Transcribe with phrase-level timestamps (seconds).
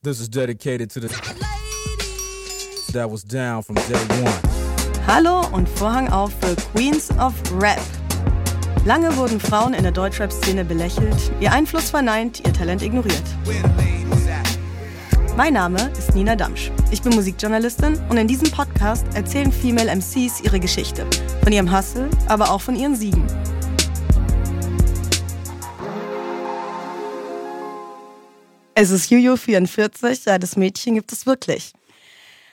[0.00, 1.08] This is dedicated to the
[2.92, 4.32] that was down from day one.
[5.08, 7.80] Hallo und Vorhang auf für Queens of Rap.
[8.84, 13.24] Lange wurden Frauen in der Deutschrap-Szene belächelt, ihr Einfluss verneint, ihr Talent ignoriert.
[15.36, 16.70] Mein Name ist Nina Damsch.
[16.92, 21.06] Ich bin Musikjournalistin und in diesem Podcast erzählen Female MCs ihre Geschichte.
[21.42, 23.26] Von ihrem Hustle, aber auch von ihren Siegen.
[28.80, 31.72] Es ist Juju 44, ja, das Mädchen gibt es wirklich.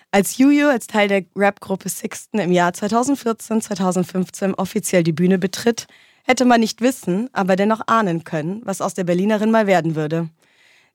[0.09, 5.86] Als Juju als Teil der Rap-Gruppe Sixten im Jahr 2014, 2015 offiziell die Bühne betritt,
[6.23, 10.27] hätte man nicht wissen, aber dennoch ahnen können, was aus der Berlinerin mal werden würde.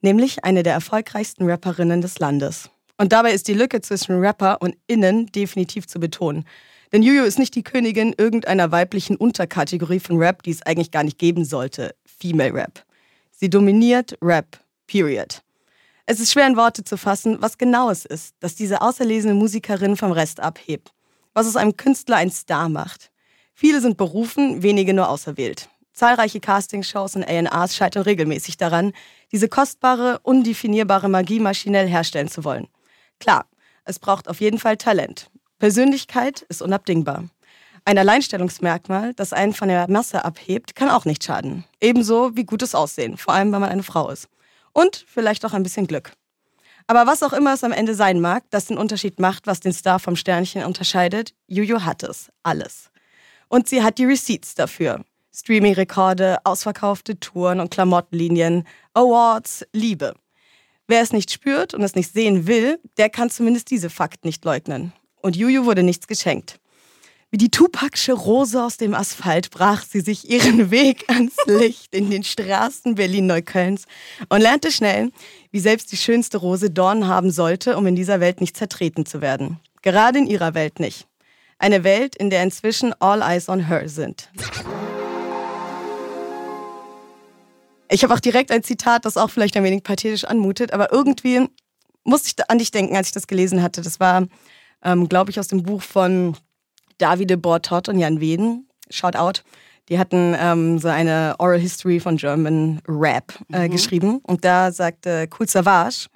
[0.01, 2.69] Nämlich eine der erfolgreichsten Rapperinnen des Landes.
[2.99, 6.45] Und dabei ist die Lücke zwischen Rapper und Innen definitiv zu betonen.
[6.93, 11.05] Denn Juju ist nicht die Königin irgendeiner weiblichen Unterkategorie von Rap, die es eigentlich gar
[11.05, 11.95] nicht geben sollte.
[12.05, 12.85] Female Rap.
[13.31, 14.59] Sie dominiert Rap.
[14.91, 15.43] Period.
[16.05, 19.97] Es ist schwer in Worte zu fassen, was genau es ist, dass diese auserlesene Musikerin
[19.97, 20.93] vom Rest abhebt.
[21.33, 23.13] Was aus einem Künstler ein Star macht.
[23.55, 25.69] Viele sind berufen, wenige nur auserwählt.
[25.93, 28.93] Zahlreiche Castingshows und A&Rs scheitern regelmäßig daran,
[29.31, 32.67] diese kostbare, undefinierbare Magie maschinell herstellen zu wollen.
[33.21, 33.47] Klar,
[33.85, 35.31] es braucht auf jeden Fall Talent.
[35.61, 37.27] Persönlichkeit ist unabdingbar.
[37.85, 41.65] Ein Alleinstellungsmerkmal, das einen von der Masse abhebt, kann auch nicht schaden.
[41.81, 44.29] Ebenso wie gutes Aussehen, vor allem wenn man eine Frau ist.
[44.73, 46.13] Und vielleicht auch ein bisschen Glück.
[46.87, 49.73] Aber was auch immer es am Ende sein mag, das den Unterschied macht, was den
[49.73, 52.31] Star vom Sternchen unterscheidet, Juju hat es.
[52.43, 52.91] Alles.
[53.49, 55.05] Und sie hat die Receipts dafür.
[55.33, 60.15] Streaming-Rekorde, ausverkaufte Touren und Klamottenlinien, Awards, Liebe.
[60.89, 64.45] Wer es nicht spürt und es nicht sehen will, der kann zumindest diese Fakten nicht
[64.45, 64.93] leugnen.
[65.23, 66.59] Und Juju wurde nichts geschenkt.
[67.33, 72.11] Wie die Tupacsche Rose aus dem Asphalt brach sie sich ihren Weg ans Licht in
[72.11, 73.85] den Straßen Berlin-Neuköllns
[74.29, 75.13] und lernte schnell,
[75.53, 79.21] wie selbst die schönste Rose Dorn haben sollte, um in dieser Welt nicht zertreten zu
[79.21, 79.61] werden.
[79.83, 81.07] Gerade in ihrer Welt nicht.
[81.61, 84.29] Eine Welt, in der inzwischen all eyes on her sind.
[87.89, 91.47] Ich habe auch direkt ein Zitat, das auch vielleicht ein wenig pathetisch anmutet, aber irgendwie
[92.03, 93.83] musste ich an dich denken, als ich das gelesen hatte.
[93.83, 94.27] Das war,
[94.83, 96.37] ähm, glaube ich, aus dem Buch von
[97.01, 98.69] Davide Bortot und Jan Weden.
[98.91, 99.43] Shout out.
[99.89, 103.73] Die hatten ähm, so eine Oral History von German Rap äh, mhm.
[103.73, 104.19] geschrieben.
[104.23, 106.07] Und da sagte Cool Savage,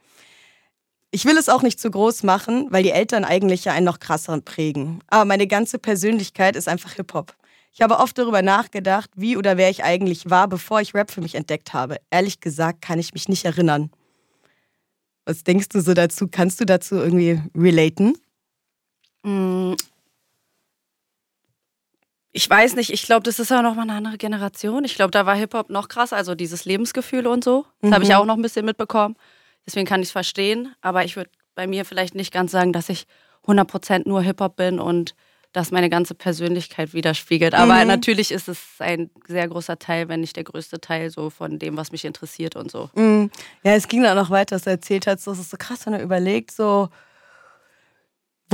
[1.11, 4.01] ich will es auch nicht zu groß machen, weil die Eltern eigentlich ja einen noch
[4.01, 5.01] krasseren prägen.
[5.09, 7.35] Aber meine ganze Persönlichkeit ist einfach Hip-Hop.
[7.73, 11.21] Ich habe oft darüber nachgedacht, wie oder wer ich eigentlich war, bevor ich Rap für
[11.21, 11.97] mich entdeckt habe.
[12.11, 13.91] Ehrlich gesagt kann ich mich nicht erinnern.
[15.25, 16.29] Was denkst du so dazu?
[16.31, 18.17] Kannst du dazu irgendwie relaten?
[22.37, 24.85] Ich weiß nicht, ich glaube, das ist ja noch mal eine andere Generation.
[24.85, 27.65] Ich glaube, da war Hip-Hop noch krasser, also dieses Lebensgefühl und so.
[27.81, 27.95] Das mhm.
[27.95, 29.15] habe ich auch noch ein bisschen mitbekommen.
[29.65, 30.75] Deswegen kann ich es verstehen.
[30.81, 33.07] Aber ich würde bei mir vielleicht nicht ganz sagen, dass ich
[33.47, 35.15] 100% nur Hip-Hop bin und
[35.53, 37.55] das meine ganze Persönlichkeit widerspiegelt.
[37.55, 37.87] Aber mhm.
[37.87, 41.77] natürlich ist es ein sehr großer Teil, wenn nicht der größte Teil so von dem,
[41.77, 42.91] was mich interessiert und so.
[42.97, 43.31] Mhm.
[43.63, 45.87] Ja, es ging dann noch weiter, dass er erzählt hat, so, es ist so krass,
[45.87, 46.89] wenn er überlegt, so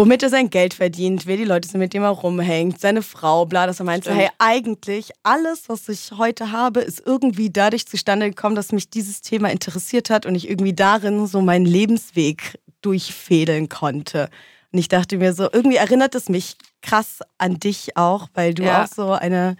[0.01, 3.45] womit er sein Geld verdient, wer die Leute sind, mit dem er rumhängt, seine Frau,
[3.45, 7.87] bla, dass er meint, so, hey, eigentlich alles, was ich heute habe, ist irgendwie dadurch
[7.87, 12.59] zustande gekommen, dass mich dieses Thema interessiert hat und ich irgendwie darin so meinen Lebensweg
[12.81, 14.31] durchfädeln konnte.
[14.73, 18.63] Und ich dachte mir so, irgendwie erinnert es mich krass an dich auch, weil du
[18.63, 18.85] ja.
[18.85, 19.57] auch so eine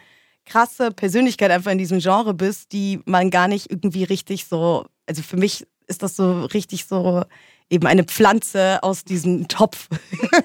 [0.47, 5.21] krasse Persönlichkeit einfach in diesem Genre bist, die man gar nicht irgendwie richtig so, also
[5.21, 7.25] für mich ist das so richtig so
[7.71, 9.89] eben eine Pflanze aus diesem Topf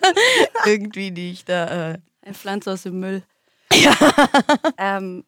[0.66, 1.92] irgendwie, die ich da.
[1.92, 3.24] Äh eine Pflanze aus dem Müll.
[3.72, 3.96] Ja.
[4.78, 5.24] ähm,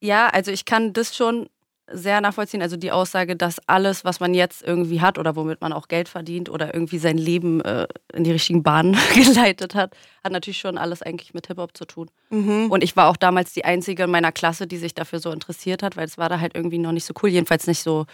[0.00, 1.48] ja, also ich kann das schon
[1.90, 2.62] sehr nachvollziehen.
[2.62, 6.08] Also die Aussage, dass alles, was man jetzt irgendwie hat oder womit man auch Geld
[6.08, 10.78] verdient oder irgendwie sein Leben äh, in die richtigen Bahnen geleitet hat, hat natürlich schon
[10.78, 12.10] alles eigentlich mit Hip-Hop zu tun.
[12.30, 12.70] Mhm.
[12.70, 15.82] Und ich war auch damals die Einzige in meiner Klasse, die sich dafür so interessiert
[15.82, 17.28] hat, weil es war da halt irgendwie noch nicht so cool.
[17.28, 18.06] Jedenfalls nicht so,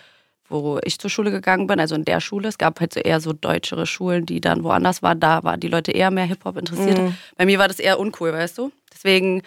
[0.50, 2.49] wo ich zur Schule gegangen bin, also in der Schule.
[2.49, 5.20] Es gab halt so eher so deutschere Schulen, die dann woanders waren.
[5.20, 6.99] Da waren die Leute eher mehr Hip-Hop interessiert.
[6.99, 7.14] Mhm.
[7.37, 8.73] Bei mir war das eher uncool, weißt du?
[8.93, 9.43] Deswegen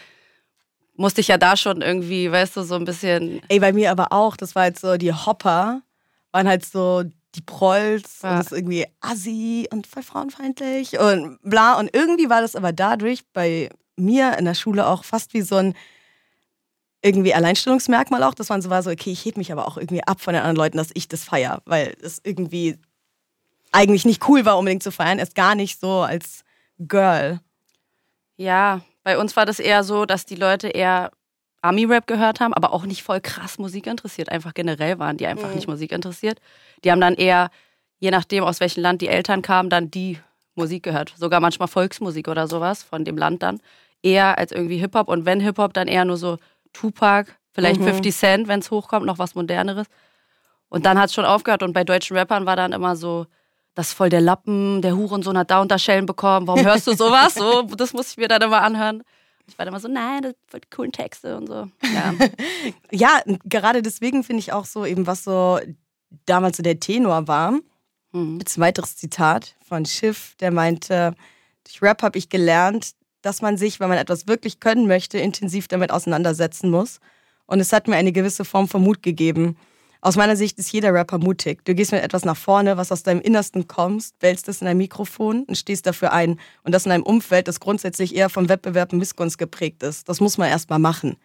[0.96, 3.42] musste ich ja da schon irgendwie, weißt du, so ein bisschen.
[3.50, 4.38] Ey, bei mir aber auch.
[4.38, 5.82] Das war halt so, die Hopper
[6.32, 7.04] waren halt so
[7.36, 8.32] die Prolls ja.
[8.32, 11.80] und das ist irgendwie assi und voll frauenfeindlich und bla.
[11.80, 15.56] Und irgendwie war das aber dadurch bei mir in der Schule auch fast wie so
[15.56, 15.76] ein
[17.04, 20.04] irgendwie Alleinstellungsmerkmal auch, dass man so war, so, okay, ich heb mich aber auch irgendwie
[20.04, 22.78] ab von den anderen Leuten, dass ich das feiere, weil es irgendwie
[23.72, 26.44] eigentlich nicht cool war, unbedingt zu feiern, erst gar nicht so als
[26.80, 27.42] Girl.
[28.38, 31.12] Ja, bei uns war das eher so, dass die Leute eher
[31.62, 34.30] Ami-Rap gehört haben, aber auch nicht voll krass Musik interessiert.
[34.30, 35.56] Einfach generell waren die einfach mhm.
[35.56, 36.40] nicht Musik interessiert.
[36.84, 37.50] Die haben dann eher,
[38.00, 40.20] je nachdem, aus welchem Land die Eltern kamen, dann die
[40.56, 41.14] Musik gehört.
[41.18, 43.60] Sogar manchmal Volksmusik oder sowas von dem Land dann.
[44.02, 45.08] Eher als irgendwie Hip-Hop.
[45.08, 46.38] Und wenn Hip-Hop, dann eher nur so
[46.74, 47.86] Tupac, vielleicht mhm.
[47.86, 49.88] 50 Cent, wenn es hochkommt, noch was Moderneres.
[50.70, 51.64] Und dann hat es schon aufgehört.
[51.64, 53.28] Und bei deutschen Rappern war dann immer so,
[53.76, 57.36] das ist voll der Lappen, der Hurensohn hat da Unterschellen bekommen, warum hörst du sowas?
[57.36, 59.04] So, das muss ich mir dann immer anhören.
[59.48, 61.68] Ich war dann immer so, nein, das sind coolen Texte und so.
[61.94, 62.14] Ja,
[62.92, 65.60] ja gerade deswegen finde ich auch so, eben was so
[66.26, 67.54] damals so der Tenor war.
[68.12, 68.40] Mhm.
[68.40, 71.16] Jetzt ein weiteres Zitat von Schiff, der meinte,
[71.66, 72.92] durch Rap habe ich gelernt,
[73.24, 77.00] dass man sich, wenn man etwas wirklich können möchte, intensiv damit auseinandersetzen muss.
[77.48, 79.58] Und es hat mir eine gewisse Form von Mut gegeben.
[80.02, 81.64] Aus meiner Sicht ist jeder Rapper mutig.
[81.64, 84.78] Du gehst mit etwas nach vorne, was aus deinem Innersten kommst, wälzt es in ein
[84.78, 86.40] Mikrofon und stehst dafür ein.
[86.64, 90.10] Und das in einem Umfeld, das grundsätzlich eher vom Wettbewerb und Missgunst geprägt ist.
[90.10, 91.16] Das muss man erstmal machen.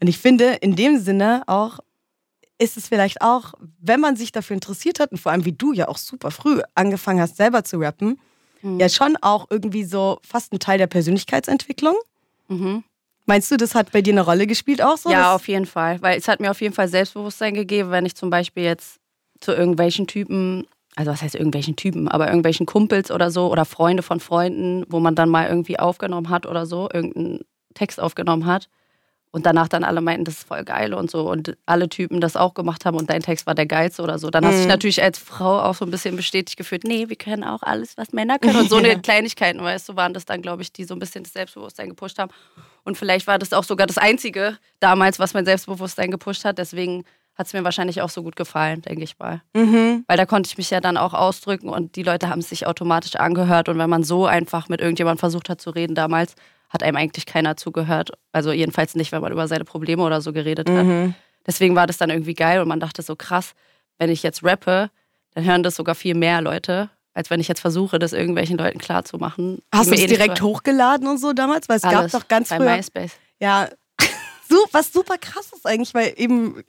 [0.00, 1.78] Und ich finde, in dem Sinne auch,
[2.58, 5.72] ist es vielleicht auch, wenn man sich dafür interessiert hat und vor allem wie du
[5.72, 8.18] ja auch super früh angefangen hast, selber zu rappen,
[8.62, 8.80] mhm.
[8.80, 11.94] ja schon auch irgendwie so fast ein Teil der Persönlichkeitsentwicklung.
[12.48, 12.84] Mhm.
[13.26, 15.10] Meinst du, das hat bei dir eine Rolle gespielt auch so?
[15.10, 16.00] Ja, auf jeden Fall.
[16.00, 19.00] Weil es hat mir auf jeden Fall Selbstbewusstsein gegeben, wenn ich zum Beispiel jetzt
[19.40, 20.66] zu irgendwelchen Typen,
[20.96, 24.98] also was heißt irgendwelchen Typen, aber irgendwelchen Kumpels oder so oder Freunde von Freunden, wo
[24.98, 27.40] man dann mal irgendwie aufgenommen hat oder so, irgendeinen
[27.74, 28.68] Text aufgenommen hat
[29.30, 31.30] und danach dann alle meinten, das ist voll geil und so.
[31.30, 34.30] Und alle Typen das auch gemacht haben und dein Text war der geilste oder so,
[34.30, 34.70] dann hast du dich mhm.
[34.70, 38.12] natürlich als Frau auch so ein bisschen bestätigt gefühlt, nee, wir können auch alles, was
[38.12, 38.56] Männer können.
[38.56, 41.24] Und so eine Kleinigkeiten, weißt du, waren das dann, glaube ich, die so ein bisschen
[41.24, 42.32] das Selbstbewusstsein gepusht haben.
[42.84, 47.04] Und vielleicht war das auch sogar das Einzige damals, was mein Selbstbewusstsein gepusht hat, deswegen
[47.38, 49.42] hat es mir wahrscheinlich auch so gut gefallen, denke ich mal.
[49.54, 50.04] Mhm.
[50.08, 52.66] Weil da konnte ich mich ja dann auch ausdrücken und die Leute haben es sich
[52.66, 53.68] automatisch angehört.
[53.68, 56.34] Und wenn man so einfach mit irgendjemandem versucht hat zu reden damals,
[56.68, 58.12] hat einem eigentlich keiner zugehört.
[58.32, 60.84] Also jedenfalls nicht, wenn man über seine Probleme oder so geredet hat.
[60.84, 61.14] Mhm.
[61.46, 63.54] Deswegen war das dann irgendwie geil und man dachte so krass,
[63.98, 64.90] wenn ich jetzt rappe,
[65.34, 68.78] dann hören das sogar viel mehr Leute, als wenn ich jetzt versuche, das irgendwelchen Leuten
[68.78, 69.62] klarzumachen.
[69.74, 71.68] Hast du es eh direkt hochgeladen und so damals?
[71.68, 72.76] Weil es Alles gab doch ganz bei früher.
[72.76, 73.12] MySpace.
[73.40, 73.68] Ja,
[74.72, 76.62] was super krass ist eigentlich, weil eben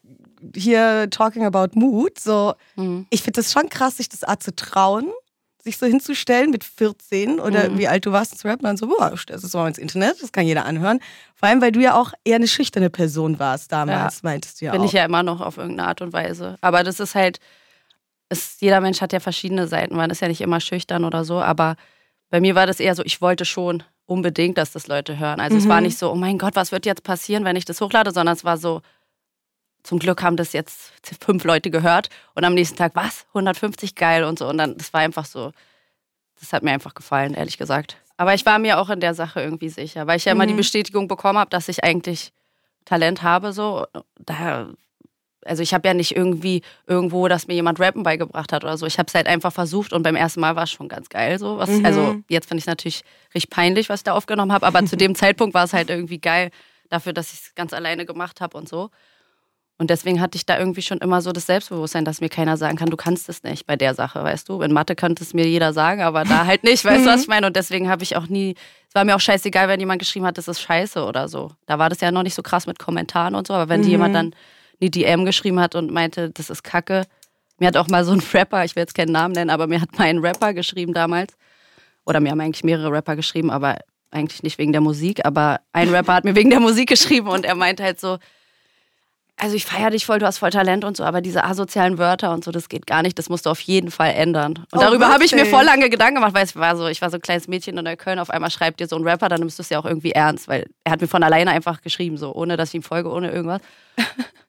[0.56, 3.06] hier talking about Mood, so mhm.
[3.10, 5.12] ich finde das schon krass, sich das Art zu trauen
[5.62, 7.78] sich so hinzustellen mit 14 oder mhm.
[7.78, 10.32] wie alt du warst zu rappen, dann so, boah, das ist mal ins Internet, das
[10.32, 11.00] kann jeder anhören.
[11.36, 14.30] Vor allem, weil du ja auch eher eine schüchterne Person warst damals, ja.
[14.30, 14.86] meintest du ja Bin auch.
[14.86, 16.56] ich ja immer noch auf irgendeine Art und Weise.
[16.62, 17.40] Aber das ist halt,
[18.30, 19.96] ist, jeder Mensch hat ja verschiedene Seiten.
[19.96, 21.76] Man ist ja nicht immer schüchtern oder so, aber
[22.30, 25.40] bei mir war das eher so, ich wollte schon unbedingt, dass das Leute hören.
[25.40, 25.62] Also mhm.
[25.62, 25.88] es war mhm.
[25.88, 28.44] nicht so, oh mein Gott, was wird jetzt passieren, wenn ich das hochlade, sondern es
[28.44, 28.82] war so,
[29.84, 30.92] zum Glück haben das jetzt
[31.22, 33.26] fünf Leute gehört und am nächsten Tag, was?
[33.30, 34.48] 150 geil und so.
[34.48, 35.52] Und dann, das war einfach so,
[36.40, 37.98] das hat mir einfach gefallen, ehrlich gesagt.
[38.18, 40.42] Aber ich war mir auch in der Sache irgendwie sicher, weil ich ja mhm.
[40.42, 40.58] immer die mhm.
[40.58, 42.34] Bestätigung bekommen habe, dass ich eigentlich
[42.86, 43.54] Talent habe.
[43.54, 43.86] So.
[44.20, 44.70] Daher,
[45.46, 48.86] also ich habe ja nicht irgendwie irgendwo, dass mir jemand Rappen beigebracht hat oder so.
[48.86, 51.40] Ich habe es halt einfach versucht und beim ersten Mal war es schon ganz geil.
[51.40, 51.58] So.
[51.58, 51.86] Was, mhm.
[51.86, 54.98] Also jetzt finde ich es natürlich richtig peinlich, was ich da aufgenommen habe, aber zu
[54.98, 56.52] dem Zeitpunkt war es halt irgendwie geil
[56.90, 58.90] dafür, dass ich es ganz alleine gemacht habe und so.
[59.80, 62.78] Und deswegen hatte ich da irgendwie schon immer so das Selbstbewusstsein, dass mir keiner sagen
[62.78, 64.62] kann, du kannst es nicht bei der Sache, weißt du.
[64.62, 67.28] In Mathe könnte es mir jeder sagen, aber da halt nicht, weißt du, was ich
[67.30, 67.48] meine?
[67.48, 68.56] Und deswegen habe ich auch nie,
[68.90, 71.52] es war mir auch scheißegal, wenn jemand geschrieben hat, das ist scheiße oder so.
[71.66, 73.88] Da war das ja noch nicht so krass mit Kommentaren und so, aber wenn mhm.
[73.88, 74.36] jemand dann
[74.82, 77.06] eine DM geschrieben hat und meinte, das ist kacke,
[77.58, 79.80] mir hat auch mal so ein Rapper, ich will jetzt keinen Namen nennen, aber mir
[79.80, 81.36] hat mal ein Rapper geschrieben damals,
[82.06, 83.78] oder mir haben eigentlich mehrere Rapper geschrieben, aber
[84.12, 87.46] eigentlich nicht wegen der Musik, aber ein Rapper hat mir wegen der Musik geschrieben und
[87.46, 88.18] er meinte halt so,
[89.40, 92.34] also ich feiere dich voll, du hast voll Talent und so, aber diese asozialen Wörter
[92.34, 94.58] und so, das geht gar nicht, das musst du auf jeden Fall ändern.
[94.58, 97.02] Und oh, darüber habe ich mir voll lange Gedanken gemacht, weil es war so, ich
[97.02, 99.40] war so ein kleines Mädchen in Neukölln, auf einmal schreibt dir so ein Rapper, dann
[99.40, 102.18] nimmst du es ja auch irgendwie ernst, weil er hat mir von alleine einfach geschrieben,
[102.18, 103.62] so ohne dass ich ihm folge, ohne irgendwas.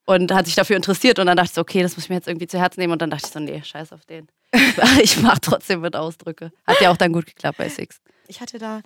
[0.07, 2.17] Und hat sich dafür interessiert und dann dachte ich so, okay, das muss ich mir
[2.17, 4.27] jetzt irgendwie zu Herzen nehmen und dann dachte ich so, nee, scheiß auf den.
[5.01, 6.51] ich mache trotzdem mit Ausdrücke.
[6.67, 8.01] Hat ja auch dann gut geklappt bei Six.
[8.27, 8.81] Ich hatte da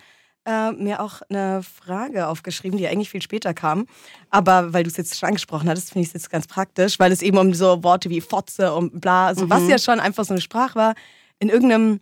[0.45, 3.87] äh, mir auch eine Frage aufgeschrieben, die eigentlich viel später kam.
[4.29, 7.11] Aber weil du es jetzt schon angesprochen hattest, finde ich es jetzt ganz praktisch, weil
[7.11, 9.49] es eben um so Worte wie Fotze und bla, also mhm.
[9.49, 10.95] was ja schon einfach so eine Sprache war,
[11.39, 11.99] in irgendeinem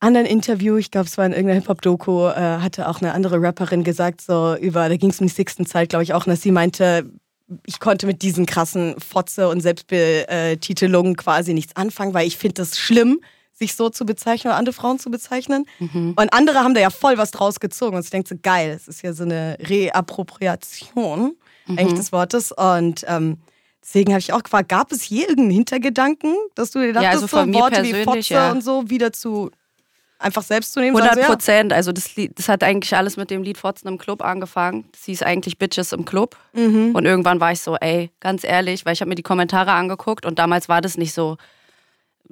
[0.00, 3.84] anderen Interview, ich glaube, es war in irgendeiner Hip-Hop-Doku, äh, hatte auch eine andere Rapperin
[3.84, 6.52] gesagt, so über, da ging es um die sechsten Zeit, glaube ich auch, dass sie
[6.52, 7.10] meinte,
[7.66, 12.78] ich konnte mit diesen krassen Fotze und Selbstbetitelungen quasi nichts anfangen, weil ich finde das
[12.78, 13.20] schlimm,
[13.60, 15.66] sich so zu bezeichnen oder andere Frauen zu bezeichnen.
[15.78, 16.14] Mhm.
[16.16, 17.96] Und andere haben da ja voll was draus gezogen.
[17.96, 21.36] Und ich denke so, geil, es ist ja so eine Reappropriation
[21.66, 21.78] mhm.
[21.78, 22.52] eigentlich des Wortes.
[22.52, 23.36] Und ähm,
[23.82, 27.10] deswegen habe ich auch gefragt, gab es je irgendeinen Hintergedanken, dass du dir dachtest, ja,
[27.10, 28.50] also so Worte wie Fotze ja.
[28.50, 29.50] und so wieder zu
[30.18, 30.96] einfach selbst zu nehmen?
[30.96, 31.72] 100 Prozent.
[31.72, 34.84] Also das, Lied, das hat eigentlich alles mit dem Lied Fotzen im Club angefangen.
[34.92, 36.36] Das hieß eigentlich Bitches im Club.
[36.54, 36.94] Mhm.
[36.94, 40.24] Und irgendwann war ich so, ey, ganz ehrlich, weil ich habe mir die Kommentare angeguckt
[40.24, 41.36] und damals war das nicht so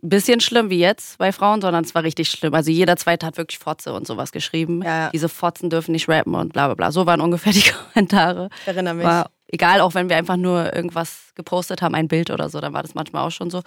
[0.02, 2.54] bisschen schlimm wie jetzt bei Frauen, sondern es war richtig schlimm.
[2.54, 4.82] Also jeder Zweite hat wirklich Fotze und sowas geschrieben.
[4.82, 5.10] Ja, ja.
[5.10, 6.92] Diese Fotzen dürfen nicht rappen und bla bla bla.
[6.92, 8.50] So waren ungefähr die Kommentare.
[8.62, 9.04] Ich erinnere mich.
[9.04, 12.72] War, egal, auch wenn wir einfach nur irgendwas gepostet haben, ein Bild oder so, dann
[12.72, 13.62] war das manchmal auch schon so.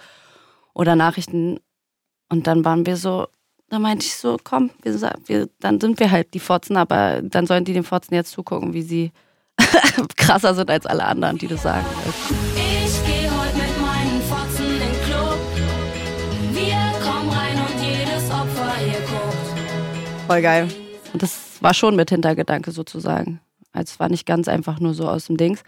[0.74, 1.60] Oder Nachrichten.
[2.28, 3.26] Und dann waren wir so,
[3.68, 4.94] da meinte ich so, komm, wir,
[5.26, 8.72] wir, dann sind wir halt die Fotzen, aber dann sollen die den Fotzen jetzt zugucken,
[8.72, 9.12] wie sie
[10.16, 11.84] krasser sind als alle anderen, die das sagen.
[12.84, 13.11] Ich
[20.26, 20.68] Voll geil.
[21.12, 23.40] Und das war schon mit Hintergedanke sozusagen.
[23.72, 25.62] Also es war nicht ganz einfach nur so aus dem Dings.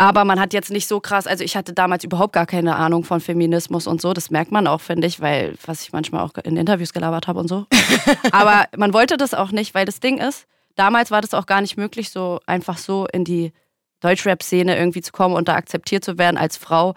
[0.00, 3.02] Aber man hat jetzt nicht so krass, also ich hatte damals überhaupt gar keine Ahnung
[3.02, 4.12] von Feminismus und so.
[4.12, 7.40] Das merkt man auch, finde ich, weil, was ich manchmal auch in Interviews gelabert habe
[7.40, 7.66] und so.
[8.30, 11.60] Aber man wollte das auch nicht, weil das Ding ist, damals war das auch gar
[11.60, 13.52] nicht möglich, so einfach so in die
[13.98, 16.94] Deutschrap-Szene irgendwie zu kommen und da akzeptiert zu werden als Frau,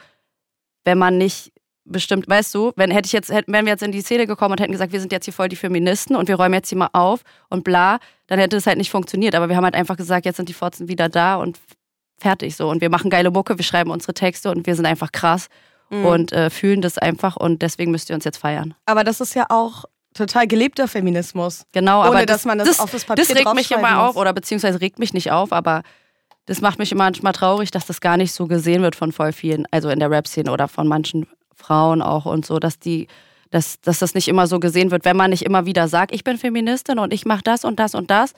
[0.83, 1.51] wenn man nicht
[1.91, 4.53] bestimmt, weißt du, wenn hätte ich jetzt, hätten, wären wir jetzt in die Szene gekommen
[4.53, 6.77] und hätten gesagt, wir sind jetzt hier voll die Feministen und wir räumen jetzt hier
[6.77, 9.35] mal auf und bla, dann hätte es halt nicht funktioniert.
[9.35, 11.59] Aber wir haben halt einfach gesagt, jetzt sind die Forzen wieder da und
[12.17, 12.69] fertig so.
[12.69, 15.47] Und wir machen geile Mucke, wir schreiben unsere Texte und wir sind einfach krass
[15.89, 16.05] mhm.
[16.05, 18.73] und äh, fühlen das einfach und deswegen müsst ihr uns jetzt feiern.
[18.85, 21.65] Aber das ist ja auch total gelebter Feminismus.
[21.71, 24.03] Genau, Ohne, aber das, dass man das, das auf das Papier Das regt mich immer
[24.03, 25.83] auf, oder beziehungsweise regt mich nicht auf, aber
[26.45, 29.31] das macht mich immer manchmal traurig, dass das gar nicht so gesehen wird von voll
[29.31, 31.27] vielen, also in der Rap-Szene oder von manchen
[31.61, 33.07] Frauen auch und so, dass die
[33.51, 36.23] dass, dass das nicht immer so gesehen wird, wenn man nicht immer wieder sagt, ich
[36.23, 38.33] bin Feministin und ich mache das und das und das,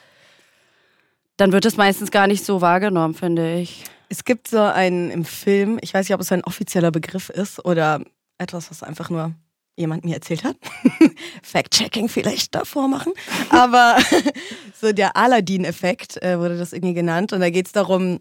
[1.37, 3.83] dann wird es meistens gar nicht so wahrgenommen, finde ich.
[4.09, 7.63] Es gibt so einen im Film, ich weiß nicht, ob es ein offizieller Begriff ist
[7.63, 8.01] oder
[8.39, 9.33] etwas, was einfach nur
[9.75, 10.55] jemand mir erzählt hat.
[11.43, 13.13] Fact-Checking vielleicht davor machen.
[13.49, 13.97] Aber
[14.79, 17.33] so der Aladdin-Effekt äh, wurde das irgendwie genannt.
[17.33, 18.19] Und da geht es darum,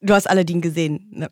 [0.00, 1.08] Du hast Aladdin gesehen.
[1.10, 1.28] Ne?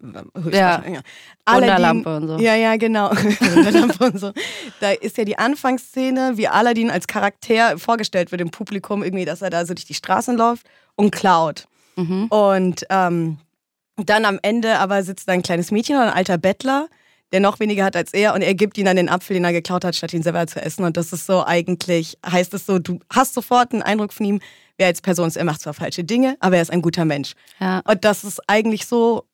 [0.50, 0.82] Ja.
[0.87, 1.00] ja.
[1.44, 2.38] Aladdin, und so.
[2.38, 3.11] Ja, ja, genau.
[4.00, 4.32] und so.
[4.80, 9.42] Da ist ja die Anfangsszene, wie Aladdin als Charakter vorgestellt wird im Publikum, irgendwie, dass
[9.42, 11.66] er da so durch die Straßen läuft und klaut.
[11.94, 12.26] Mhm.
[12.26, 13.38] Und ähm,
[13.96, 16.88] dann am Ende aber sitzt da ein kleines Mädchen oder ein alter Bettler,
[17.33, 19.52] der noch weniger hat als er und er gibt ihm dann den Apfel, den er
[19.52, 20.85] geklaut hat, statt ihn selber zu essen.
[20.85, 24.40] Und das ist so eigentlich, heißt es so, du hast sofort einen Eindruck von ihm,
[24.78, 27.33] wer als Person ist, er macht zwar falsche Dinge, aber er ist ein guter Mensch.
[27.59, 27.80] Ja.
[27.85, 29.25] Und dass es eigentlich so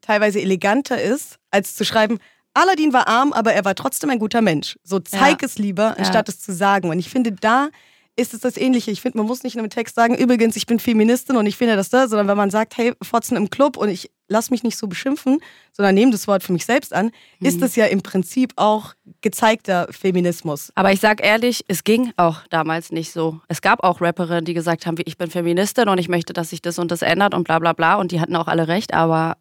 [0.00, 2.18] teilweise eleganter ist, als zu schreiben,
[2.52, 4.76] Aladdin war arm, aber er war trotzdem ein guter Mensch.
[4.82, 5.46] So zeig ja.
[5.46, 6.34] es lieber, anstatt ja.
[6.34, 6.90] es zu sagen.
[6.90, 7.68] Und ich finde, da
[8.16, 8.90] ist es das Ähnliche.
[8.90, 11.56] Ich finde, man muss nicht in einem Text sagen, übrigens, ich bin Feministin und ich
[11.56, 14.62] finde das da, sondern wenn man sagt, hey, Fotzen im Club und ich lass mich
[14.62, 15.40] nicht so beschimpfen,
[15.72, 17.46] sondern nehme das Wort für mich selbst an, mhm.
[17.46, 20.70] ist das ja im Prinzip auch gezeigter Feminismus.
[20.74, 23.40] Aber ich sag ehrlich, es ging auch damals nicht so.
[23.48, 26.62] Es gab auch Rapperinnen, die gesagt haben, ich bin Feministin und ich möchte, dass sich
[26.62, 29.36] das und das ändert und bla bla bla und die hatten auch alle recht, aber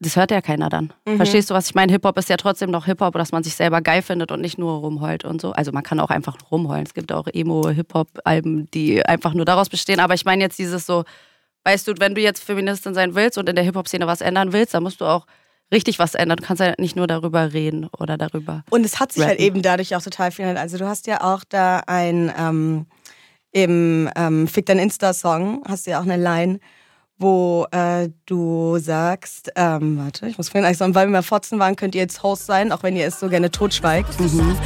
[0.00, 0.92] das hört ja keiner dann.
[1.06, 1.16] Mhm.
[1.16, 1.90] Verstehst du, was ich meine?
[1.92, 4.78] Hip-Hop ist ja trotzdem noch Hip-Hop, dass man sich selber geil findet und nicht nur
[4.80, 5.52] rumheult und so.
[5.52, 6.84] Also man kann auch einfach rumheulen.
[6.84, 10.00] Es gibt auch Emo-Hip-Hop-Alben, die einfach nur daraus bestehen.
[10.00, 11.04] Aber ich meine jetzt dieses so,
[11.64, 14.74] weißt du, wenn du jetzt Feministin sein willst und in der Hip-Hop-Szene was ändern willst,
[14.74, 15.26] dann musst du auch
[15.72, 16.36] richtig was ändern.
[16.36, 18.64] Du kannst ja nicht nur darüber reden oder darüber.
[18.68, 19.42] Und es hat sich halt rappen.
[19.42, 20.62] halt eben dadurch auch total verändert.
[20.62, 22.86] Also du hast ja auch da ein, ähm,
[23.52, 26.60] im ähm, Fick dein Insta-Song, hast du ja auch eine Line,
[27.18, 31.58] wo äh, du sagst, ähm, warte, ich muss vorhin eigentlich sagen, weil wir mal Fotzen
[31.58, 34.20] waren, könnt ihr jetzt Host sein, auch wenn ihr es so gerne totschweigt.
[34.20, 34.56] Mhm.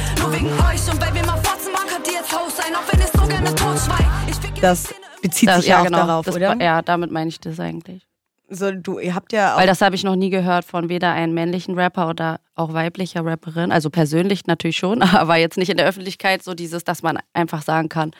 [4.61, 6.55] Das bezieht das, sich ja auch genau, darauf, das, oder?
[6.61, 8.07] Ja, damit meine ich das eigentlich.
[8.53, 11.33] So, du, ihr habt ja Weil das habe ich noch nie gehört von weder einem
[11.33, 13.71] männlichen Rapper oder auch weiblicher Rapperin.
[13.71, 17.61] Also persönlich natürlich schon, aber jetzt nicht in der Öffentlichkeit so dieses, dass man einfach
[17.61, 18.11] sagen kann,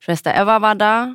[0.00, 1.14] Schwester Eva war da,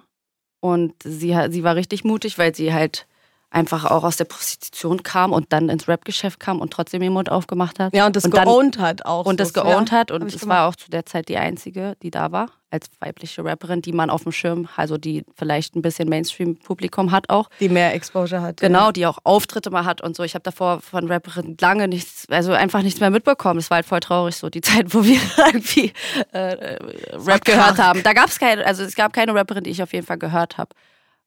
[0.63, 3.05] und sie, sie war richtig mutig, weil sie halt
[3.53, 7.29] einfach auch aus der Prostitution kam und dann ins Rap-Geschäft kam und trotzdem den Mund
[7.31, 7.95] aufgemacht hat.
[7.95, 9.25] Ja, und das dann- geowned hat auch.
[9.25, 9.43] und so.
[9.43, 10.57] das geowned Ja, hat und es gemacht.
[10.57, 14.10] war auch zu der Zeit die einzige, die da war als weibliche Rapperin, die man
[14.10, 17.48] auf dem Schirm, also die vielleicht ein bisschen Mainstream-Publikum hat auch.
[17.60, 18.57] Die mehr Exposure hat.
[18.62, 20.24] Genau, die auch Auftritte mal hat und so.
[20.24, 23.60] Ich habe davor von Rapperinnen lange nichts, also einfach nichts mehr mitbekommen.
[23.60, 25.93] Das war halt voll traurig so, die Zeit, wo wir irgendwie
[26.33, 26.79] äh, äh,
[27.17, 28.01] Rap gehört haben.
[28.01, 30.57] Da gab es keine, also es gab keine Rapperin, die ich auf jeden Fall gehört
[30.57, 30.72] habe.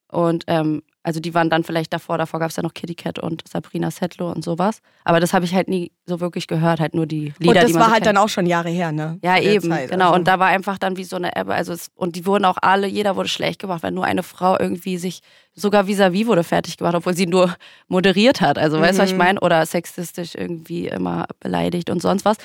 [0.09, 3.20] Und ähm, also die waren dann vielleicht davor, davor gab es ja noch Kitty Cat
[3.20, 4.80] und Sabrina Settler und sowas.
[5.04, 7.66] Aber das habe ich halt nie so wirklich gehört, halt nur die Lieder, Und das
[7.66, 8.16] die man war so halt kennt.
[8.16, 9.18] dann auch schon Jahre her, ne?
[9.22, 10.06] Ja, eben, Zeit, genau.
[10.06, 10.16] also.
[10.16, 11.54] Und da war einfach dann wie so eine Ebbe.
[11.54, 14.58] Also es, und die wurden auch alle, jeder wurde schlecht gemacht, weil nur eine Frau
[14.58, 15.20] irgendwie sich,
[15.54, 17.54] sogar vis-à-vis wurde fertig gemacht, obwohl sie nur
[17.86, 18.58] moderiert hat.
[18.58, 19.18] Also weißt du, was ich Mhm.
[19.18, 19.40] meine?
[19.40, 22.36] Oder sexistisch irgendwie immer beleidigt und sonst was.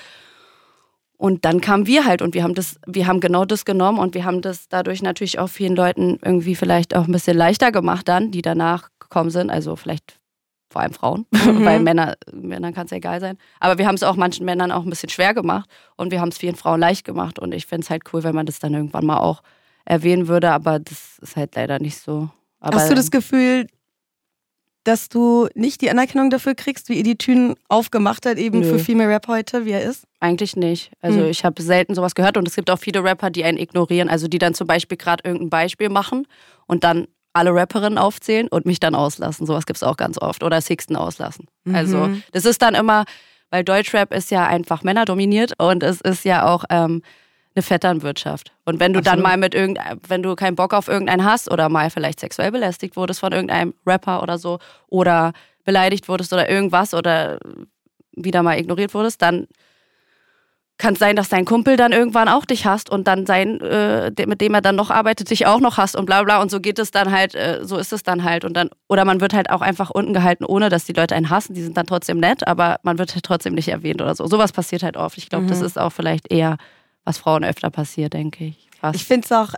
[1.21, 4.15] Und dann kamen wir halt und wir haben das, wir haben genau das genommen und
[4.15, 8.07] wir haben das dadurch natürlich auch vielen Leuten irgendwie vielleicht auch ein bisschen leichter gemacht
[8.07, 9.51] dann, die danach gekommen sind.
[9.51, 10.17] Also vielleicht
[10.71, 11.63] vor allem Frauen, Mhm.
[11.63, 13.37] weil Männer, Männern kann es ja egal sein.
[13.59, 16.29] Aber wir haben es auch manchen Männern auch ein bisschen schwer gemacht und wir haben
[16.29, 17.37] es vielen Frauen leicht gemacht.
[17.37, 19.43] Und ich finde es halt cool, wenn man das dann irgendwann mal auch
[19.85, 22.29] erwähnen würde, aber das ist halt leider nicht so.
[22.59, 23.67] Aber Hast du das Gefühl,
[24.83, 28.65] dass du nicht die Anerkennung dafür kriegst, wie Editün aufgemacht hat, eben Nö.
[28.69, 30.05] für Female Rap heute, wie er ist?
[30.19, 30.91] Eigentlich nicht.
[31.01, 31.27] Also Hm.
[31.29, 34.27] ich habe selten sowas gehört und es gibt auch viele Rapper, die einen ignorieren, also
[34.27, 36.27] die dann zum Beispiel gerade irgendein Beispiel machen
[36.67, 39.45] und dann alle Rapperinnen aufzählen und mich dann auslassen.
[39.47, 40.43] Sowas gibt es auch ganz oft.
[40.43, 41.45] Oder Sixten auslassen.
[41.71, 42.23] Also Mhm.
[42.33, 43.05] das ist dann immer,
[43.51, 47.01] weil Deutschrap ist ja einfach männerdominiert und es ist ja auch ähm,
[47.55, 48.53] eine Vetternwirtschaft.
[48.65, 49.31] Und wenn du dann Absolut.
[49.31, 52.95] mal mit irgendeinem, wenn du keinen Bock auf irgendeinen hast oder mal vielleicht sexuell belästigt
[52.95, 57.39] wurdest von irgendeinem Rapper oder so oder beleidigt wurdest oder irgendwas oder
[58.13, 59.47] wieder mal ignoriert wurdest, dann
[60.81, 64.11] kann es sein, dass dein Kumpel dann irgendwann auch dich hasst und dann sein, äh,
[64.25, 66.41] mit dem er dann noch arbeitet, dich auch noch hasst und bla bla.
[66.41, 68.43] Und so geht es dann halt, äh, so ist es dann halt.
[68.43, 71.29] Und dann, oder man wird halt auch einfach unten gehalten, ohne dass die Leute einen
[71.29, 71.53] hassen.
[71.53, 74.25] Die sind dann trotzdem nett, aber man wird halt trotzdem nicht erwähnt oder so.
[74.25, 75.17] Sowas passiert halt oft.
[75.19, 76.57] Ich glaube, das ist auch vielleicht eher,
[77.03, 78.69] was Frauen öfter passiert, denke ich.
[78.79, 78.95] Fast.
[78.95, 79.53] Ich finde es auch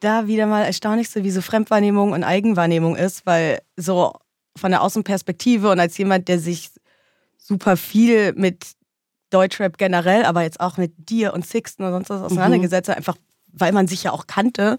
[0.00, 4.12] da wieder mal erstaunlich, so wie so Fremdwahrnehmung und Eigenwahrnehmung ist, weil so
[4.56, 6.70] von der Außenperspektive und als jemand, der sich
[7.38, 8.66] super viel mit
[9.30, 13.16] Deutschrap generell, aber jetzt auch mit dir und Sixten und sonst was auseinandergesetzt hat, einfach
[13.52, 14.76] weil man sich ja auch kannte.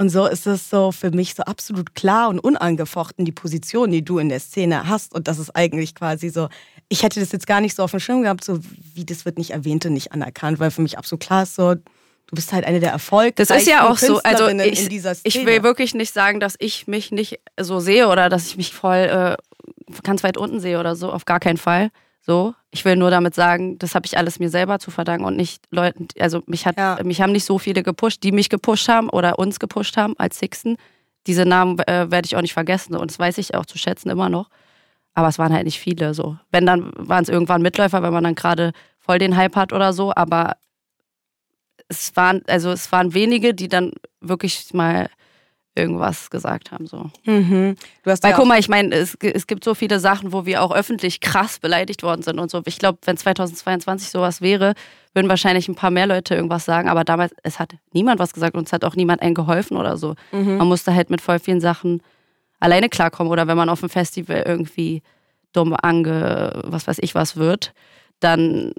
[0.00, 4.04] Und so ist es so für mich so absolut klar und unangefochten, die Position, die
[4.04, 5.12] du in der Szene hast.
[5.12, 6.48] Und das ist eigentlich quasi so,
[6.88, 8.60] ich hätte das jetzt gar nicht so auf dem Schirm gehabt, so
[8.94, 11.74] wie das wird nicht erwähnt und nicht anerkannt, weil für mich absolut klar ist so,
[11.74, 15.16] du bist halt eine der erfolgreichsten Das ist ja auch so, also ich, in dieser
[15.16, 15.34] Szene.
[15.34, 18.72] ich will wirklich nicht sagen, dass ich mich nicht so sehe oder dass ich mich
[18.72, 19.36] voll äh,
[20.04, 21.90] ganz weit unten sehe oder so, auf gar keinen Fall.
[22.20, 25.36] So, ich will nur damit sagen, das habe ich alles mir selber zu verdanken und
[25.36, 26.98] nicht Leuten, also mich hat, Ja.
[27.02, 30.38] mich haben nicht so viele gepusht, die mich gepusht haben oder uns gepusht haben als
[30.38, 30.76] Sixten.
[31.26, 34.10] Diese Namen äh, werde ich auch nicht vergessen und das weiß ich auch zu schätzen
[34.10, 34.50] immer noch.
[35.14, 36.36] Aber es waren halt nicht viele so.
[36.52, 39.92] Wenn dann waren es irgendwann Mitläufer, wenn man dann gerade voll den Hype hat oder
[39.92, 40.56] so, aber
[41.88, 45.08] es waren, also es waren wenige, die dann wirklich mal
[45.78, 46.86] irgendwas gesagt haben.
[46.86, 47.10] So.
[47.24, 47.76] Mhm.
[48.02, 50.44] Du hast Weil ja guck mal, ich meine, es, es gibt so viele Sachen, wo
[50.44, 52.62] wir auch öffentlich krass beleidigt worden sind und so.
[52.66, 54.74] Ich glaube, wenn 2022 sowas wäre,
[55.14, 56.88] würden wahrscheinlich ein paar mehr Leute irgendwas sagen.
[56.88, 59.96] Aber damals, es hat niemand was gesagt und es hat auch niemand einen geholfen oder
[59.96, 60.14] so.
[60.32, 60.58] Mhm.
[60.58, 62.02] Man musste halt mit voll vielen Sachen
[62.60, 63.32] alleine klarkommen.
[63.32, 65.02] Oder wenn man auf dem Festival irgendwie
[65.52, 67.72] dumm ange, was weiß ich was wird,
[68.20, 68.72] dann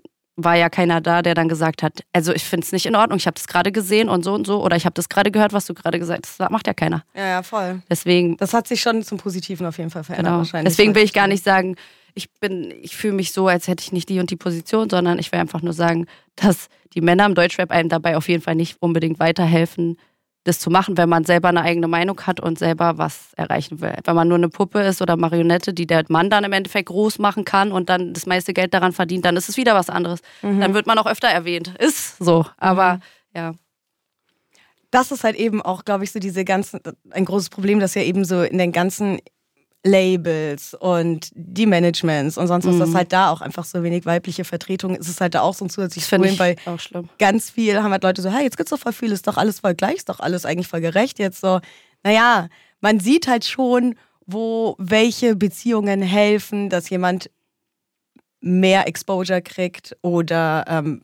[0.44, 3.18] war ja keiner da, der dann gesagt hat, also ich finde es nicht in Ordnung,
[3.18, 4.64] ich habe das gerade gesehen und so und so.
[4.64, 6.40] Oder ich habe das gerade gehört, was du gerade gesagt hast.
[6.40, 7.04] Das macht ja keiner.
[7.16, 7.82] ja, ja, voll.
[7.90, 10.38] Deswegen Das hat sich schon zum Positiven auf jeden Fall verändert Genau.
[10.40, 10.74] wahrscheinlich.
[10.76, 11.76] Deswegen will ich gar nicht sagen,
[12.16, 15.20] ich bin, ich fühle mich so, als hätte ich nicht die und die Position, sondern
[15.20, 18.56] ich will einfach nur sagen, dass die Männer im Deutschrap einem dabei auf jeden Fall
[18.56, 19.98] nicht unbedingt weiterhelfen,
[20.44, 23.94] das zu machen, wenn man selber eine eigene Meinung hat und selber was erreichen will.
[24.04, 27.20] Wenn man nur eine Puppe ist oder Marionette, die der Mann dann im Endeffekt groß
[27.20, 30.22] machen kann und dann das meiste Geld daran verdient, dann ist es wieder was anderes.
[30.42, 30.62] Mhm.
[30.62, 31.74] Dann wird man auch öfter erwähnt.
[31.80, 32.46] Ist so.
[32.58, 33.00] Aber
[33.36, 33.52] ja.
[34.92, 36.80] das ist halt eben auch, glaube ich, so diese ganzen,
[37.12, 39.20] ein großes Problem, dass ja eben so in den ganzen
[39.86, 42.80] Labels und die Managements und sonst was, Mhm.
[42.80, 45.06] dass halt da auch einfach so wenig weibliche Vertretung ist.
[45.06, 46.56] Es ist halt da auch so ein Das zusätzliches Problem, weil
[47.18, 49.62] ganz viel haben halt Leute so, hey, jetzt gibt's doch voll viel, ist doch alles
[49.62, 51.18] voll gleich, ist doch alles eigentlich voll gerecht.
[51.18, 51.60] Jetzt so,
[52.04, 52.50] naja,
[52.82, 57.30] man sieht halt schon, wo welche Beziehungen helfen, dass jemand
[58.42, 61.04] mehr Exposure kriegt oder ähm,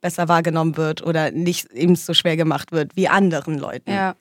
[0.00, 3.90] besser wahrgenommen wird oder nicht eben so schwer gemacht wird wie anderen Leuten.
[3.90, 4.14] Ja.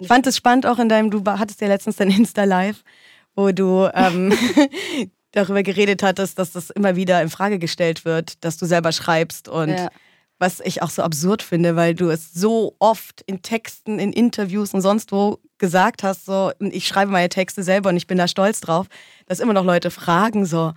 [0.00, 2.82] Ich fand es spannend auch in deinem, du hattest ja letztens dein Insta-Live,
[3.34, 4.32] wo du ähm,
[5.32, 9.48] darüber geredet hattest, dass das immer wieder in Frage gestellt wird, dass du selber schreibst
[9.48, 9.90] und Ja.
[10.38, 14.74] was ich auch so absurd finde, weil du es so oft in Texten, in Interviews
[14.74, 18.26] und sonst wo gesagt hast, so, ich schreibe meine Texte selber und ich bin da
[18.28, 18.86] stolz drauf,
[19.26, 20.72] dass immer noch Leute fragen, so,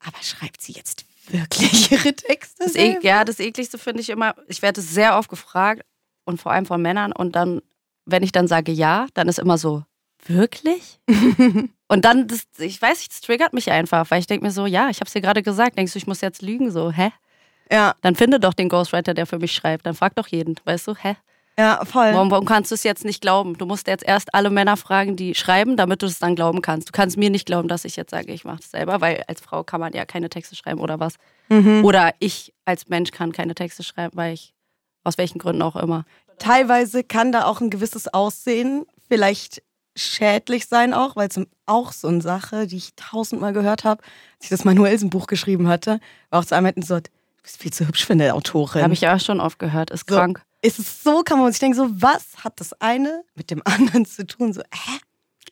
[0.00, 2.64] aber schreibt sie jetzt wirklich ihre Texte?
[2.64, 3.02] Das selber?
[3.02, 5.82] e ja, das ekligste finde ich immer, ich werde sehr oft gefragt
[6.24, 7.62] und vor allem von Männern und dann,
[8.06, 9.84] wenn ich dann sage ja, dann ist immer so,
[10.26, 11.00] wirklich?
[11.88, 14.66] und dann, das, ich weiß nicht, das triggert mich einfach, weil ich denke mir so,
[14.66, 16.70] ja, ich habe es dir gerade gesagt, denkst du, ich muss jetzt lügen?
[16.70, 17.12] So, hä?
[17.70, 19.86] Ja, Dann finde doch den Ghostwriter, der für mich schreibt.
[19.86, 21.16] Dann frag doch jeden, weißt du, hä?
[21.58, 22.12] ja, voll.
[22.12, 23.56] Warum, warum kannst du es jetzt nicht glauben?
[23.56, 26.88] Du musst jetzt erst alle Männer fragen, die schreiben, damit du es dann glauben kannst.
[26.88, 29.40] Du kannst mir nicht glauben, dass ich jetzt sage, ich mache es selber, weil als
[29.40, 31.14] Frau kann man ja keine Texte schreiben oder was.
[31.48, 31.82] Mhm.
[31.84, 34.52] Oder ich als Mensch kann keine Texte schreiben, weil ich,
[35.02, 36.04] aus welchen Gründen auch immer.
[36.38, 39.62] Teilweise kann da auch ein gewisses Aussehen vielleicht
[39.96, 44.02] schädlich sein auch, weil es auch so eine Sache, die ich tausendmal gehört habe,
[44.36, 47.10] als ich das Manuelsen-Buch geschrieben hatte, war auch zu einem so, du
[47.42, 48.82] bist viel zu hübsch für eine Autorin.
[48.82, 50.16] Habe ich auch schon oft gehört, ist So.
[50.16, 50.42] krank.
[50.62, 54.04] ist es so, kann man sich denken, so, was hat das eine mit dem anderen
[54.04, 54.52] zu tun?
[54.52, 54.98] So, hä?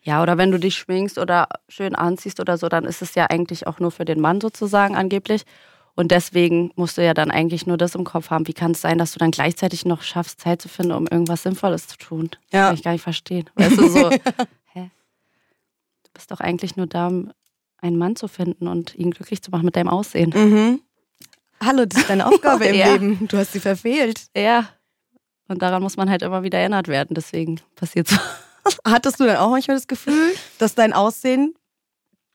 [0.03, 3.27] Ja, oder wenn du dich schminkst oder schön anziehst oder so, dann ist es ja
[3.31, 5.45] eigentlich auch nur für den Mann sozusagen angeblich.
[5.97, 8.49] Und deswegen musst du ja dann eigentlich nur das im Kopf haben.
[8.49, 11.45] Wie kann es sein, dass du dann gleichzeitig noch schaffst, Zeit zu finden, um irgendwas
[11.45, 12.31] Sinnvolles zu tun?
[12.51, 12.67] Das Ja.
[12.67, 13.49] kann ich gar nicht verstehen.
[13.55, 14.11] Weißt du, so,
[14.73, 14.91] hä?
[16.03, 17.33] Du bist doch eigentlich nur da, um
[17.81, 20.31] einen Mann zu finden und ihn glücklich zu machen mit deinem Aussehen.
[20.35, 20.81] Mhm.
[21.63, 22.93] Hallo, das ist deine Aufgabe im Ja.
[22.95, 23.29] Leben.
[23.29, 24.27] Du hast sie verfehlt.
[24.37, 24.69] Ja.
[25.47, 27.15] Und daran muss man halt immer wieder erinnert werden.
[27.15, 28.17] Deswegen passiert so.
[28.87, 31.55] Hattest du dann auch manchmal das Gefühl, dass dein Aussehen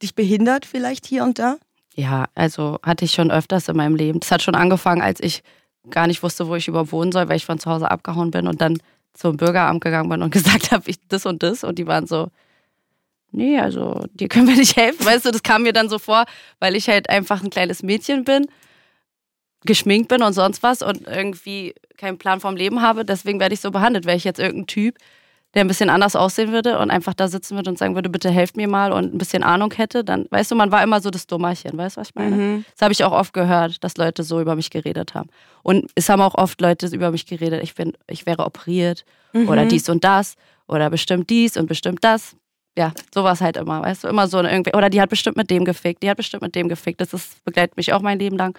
[0.01, 1.57] dich behindert, vielleicht hier und da?
[1.99, 4.21] Ja, also hatte ich schon öfters in meinem Leben.
[4.21, 5.43] Das hat schon angefangen, als ich
[5.89, 8.47] gar nicht wusste, wo ich überhaupt wohnen soll, weil ich von zu Hause abgehauen bin
[8.47, 8.77] und dann
[9.13, 11.65] zum Bürgeramt gegangen bin und gesagt habe, ich das und das.
[11.65, 12.29] Und die waren so,
[13.31, 15.05] nee, also dir können wir nicht helfen.
[15.05, 16.23] Weißt du, das kam mir dann so vor,
[16.59, 18.47] weil ich halt einfach ein kleines Mädchen bin,
[19.65, 23.03] geschminkt bin und sonst was und irgendwie keinen Plan vom Leben habe.
[23.03, 24.05] Deswegen werde ich so behandelt.
[24.05, 24.95] Wäre ich jetzt irgendein Typ,
[25.55, 28.29] der ein bisschen anders aussehen würde und einfach da sitzen würde und sagen würde, bitte
[28.29, 31.09] helft mir mal und ein bisschen Ahnung hätte, dann, weißt du, man war immer so
[31.09, 32.35] das Dummerchen, weißt du, was ich meine?
[32.35, 32.65] Mhm.
[32.75, 35.29] Das habe ich auch oft gehört, dass Leute so über mich geredet haben.
[35.63, 39.63] Und es haben auch oft Leute über mich geredet, ich, bin, ich wäre operiert oder
[39.65, 39.69] Mhm.
[39.69, 40.35] dies und das
[40.67, 42.35] oder bestimmt dies und bestimmt das.
[42.77, 45.65] Ja, sowas halt immer, weißt du, immer so irgendwie, oder die hat bestimmt mit dem
[45.65, 47.01] gefickt, die hat bestimmt mit dem gefickt.
[47.01, 48.57] Das ist, begleitet mich auch mein Leben lang.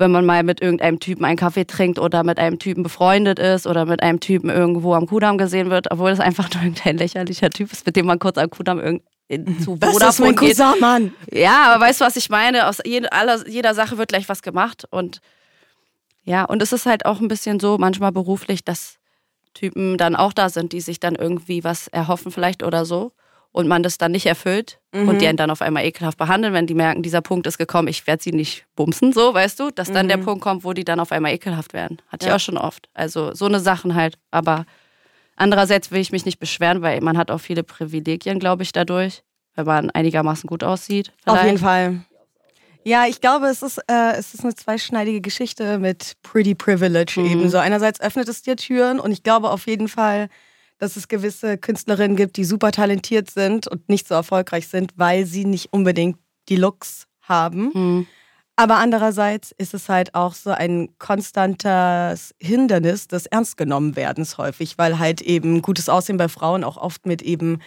[0.00, 3.66] Wenn man mal mit irgendeinem Typen einen Kaffee trinkt oder mit einem Typen befreundet ist
[3.66, 7.50] oder mit einem Typen irgendwo am Kudamm gesehen wird, obwohl das einfach nur irgendein lächerlicher
[7.50, 9.02] Typ ist, mit dem man kurz am Kudamm irgend
[9.62, 10.56] zu Das ist mein Vodafone geht.
[10.56, 11.12] Cousin, Mann.
[11.30, 12.66] Ja, aber weißt du, was ich meine?
[12.66, 14.84] Aus jeder, aller, jeder Sache wird gleich was gemacht.
[14.90, 15.20] Und
[16.24, 18.96] ja, und es ist halt auch ein bisschen so, manchmal beruflich, dass
[19.52, 23.12] Typen dann auch da sind, die sich dann irgendwie was erhoffen, vielleicht oder so.
[23.52, 26.68] Und man das dann nicht erfüllt und die einen dann auf einmal ekelhaft behandeln, wenn
[26.68, 29.70] die merken, dieser Punkt ist gekommen, ich werde sie nicht bumsen, so, weißt du?
[29.72, 32.00] Dass dann der Punkt kommt, wo die dann auf einmal ekelhaft werden.
[32.08, 32.36] Hatte ich Ja.
[32.36, 32.88] auch schon oft.
[32.94, 34.18] Also so eine Sachen halt.
[34.30, 34.66] Aber
[35.36, 39.22] andererseits will ich mich nicht beschweren, weil man hat auch viele Privilegien, glaube ich, dadurch,
[39.56, 41.08] wenn man einigermaßen gut aussieht.
[41.24, 41.46] Auf vielleicht.
[41.46, 42.00] jeden Fall.
[42.84, 47.26] Ja, ich glaube, es ist, äh, es ist eine zweischneidige Geschichte mit Pretty Privilege Mhm.
[47.26, 47.48] eben.
[47.50, 50.28] So einerseits öffnet es dir Türen und ich glaube auf jeden Fall,
[50.80, 55.26] dass es gewisse Künstlerinnen gibt, die super talentiert sind und nicht so erfolgreich sind, weil
[55.26, 57.70] sie nicht unbedingt die Looks haben.
[57.74, 58.06] Mhm.
[58.56, 65.20] Aber andererseits ist es halt auch so ein konstantes Hindernis des Ernstgenommenwerdens häufig, weil halt
[65.20, 67.60] eben gutes Aussehen bei Frauen auch oft mit eben,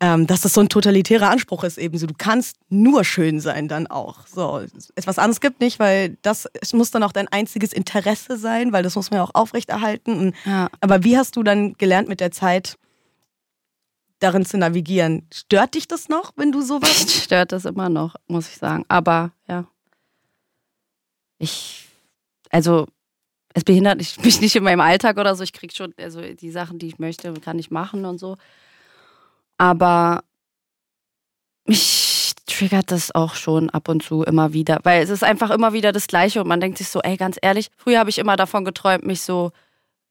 [0.00, 3.66] ähm, dass das so ein totalitärer Anspruch ist eben so, du kannst nur schön sein
[3.66, 4.26] dann auch.
[4.26, 4.62] So,
[4.94, 8.94] etwas anderes gibt nicht, weil das muss dann auch dein einziges Interesse sein, weil das
[8.94, 10.18] muss man ja auch aufrechterhalten.
[10.18, 10.68] Und, Ja.
[10.80, 12.76] aber wie hast du dann gelernt mit der Zeit,
[14.18, 15.26] darin zu navigieren?
[15.32, 18.84] Stört dich das noch, wenn du sowas Mich stört das immer noch, muss ich sagen.
[18.88, 19.66] Aber ja.
[21.38, 21.86] Ich,
[22.50, 22.86] also,
[23.54, 25.42] es behindert mich nicht in meinem Alltag oder so.
[25.42, 28.36] Ich krieg schon, also die Sachen, die ich möchte, kann ich machen und so.
[29.58, 30.22] Aber
[31.66, 35.72] mich triggert das auch schon ab und zu immer wieder, weil es ist einfach immer
[35.72, 38.36] wieder das Gleiche und man denkt sich so, ey, ganz ehrlich, früher habe ich immer
[38.36, 39.52] davon geträumt, mich so,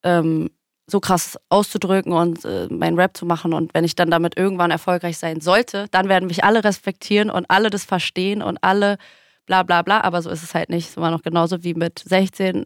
[0.04, 0.50] ähm,
[0.88, 3.54] so krass auszudrücken und äh, meinen Rap zu machen.
[3.54, 7.50] Und wenn ich dann damit irgendwann erfolgreich sein sollte, dann werden mich alle respektieren und
[7.50, 8.98] alle das verstehen und alle
[9.46, 10.90] bla bla bla, aber so ist es halt nicht.
[10.90, 12.66] Es war noch genauso wie mit 16,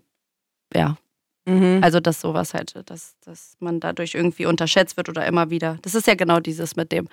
[0.74, 0.98] ja,
[1.50, 1.84] Mhm.
[1.84, 5.78] also dass sowas halt, dass, dass man dadurch irgendwie unterschätzt wird oder immer wieder.
[5.82, 7.08] Das ist ja genau dieses mit dem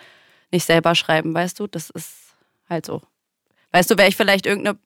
[0.53, 1.67] nicht selber schreiben, weißt du?
[1.67, 2.35] Das ist
[2.69, 3.03] halt so.
[3.73, 4.79] Weißt du, wäre ich vielleicht irgendeine,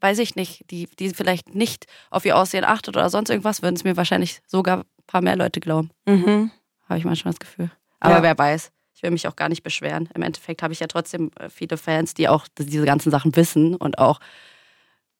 [0.00, 3.76] weiß ich nicht, die, die vielleicht nicht auf ihr Aussehen achtet oder sonst irgendwas, würden
[3.76, 5.90] es mir wahrscheinlich sogar ein paar mehr Leute glauben.
[6.06, 6.50] Mhm.
[6.88, 7.70] Habe ich manchmal das Gefühl.
[8.00, 8.22] Aber Ja.
[8.22, 8.70] wer weiß.
[8.94, 10.08] Ich will mich auch gar nicht beschweren.
[10.14, 13.74] Im Endeffekt habe ich ja trotzdem äh, viele Fans, die auch diese ganzen Sachen wissen
[13.74, 14.20] und auch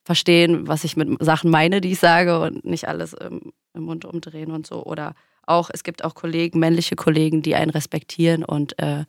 [0.05, 4.05] verstehen, was ich mit Sachen meine, die ich sage und nicht alles im, im Mund
[4.05, 4.85] umdrehen und so.
[4.85, 5.15] Oder
[5.47, 9.05] auch, es gibt auch Kollegen, männliche Kollegen, die einen respektieren und äh,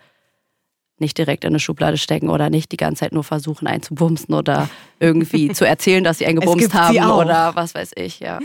[1.00, 4.70] nicht direkt in eine Schublade stecken oder nicht die ganze Zeit nur versuchen einzubumsen oder
[5.00, 8.40] irgendwie zu erzählen, dass sie einen gebumst haben oder was weiß ich, ja.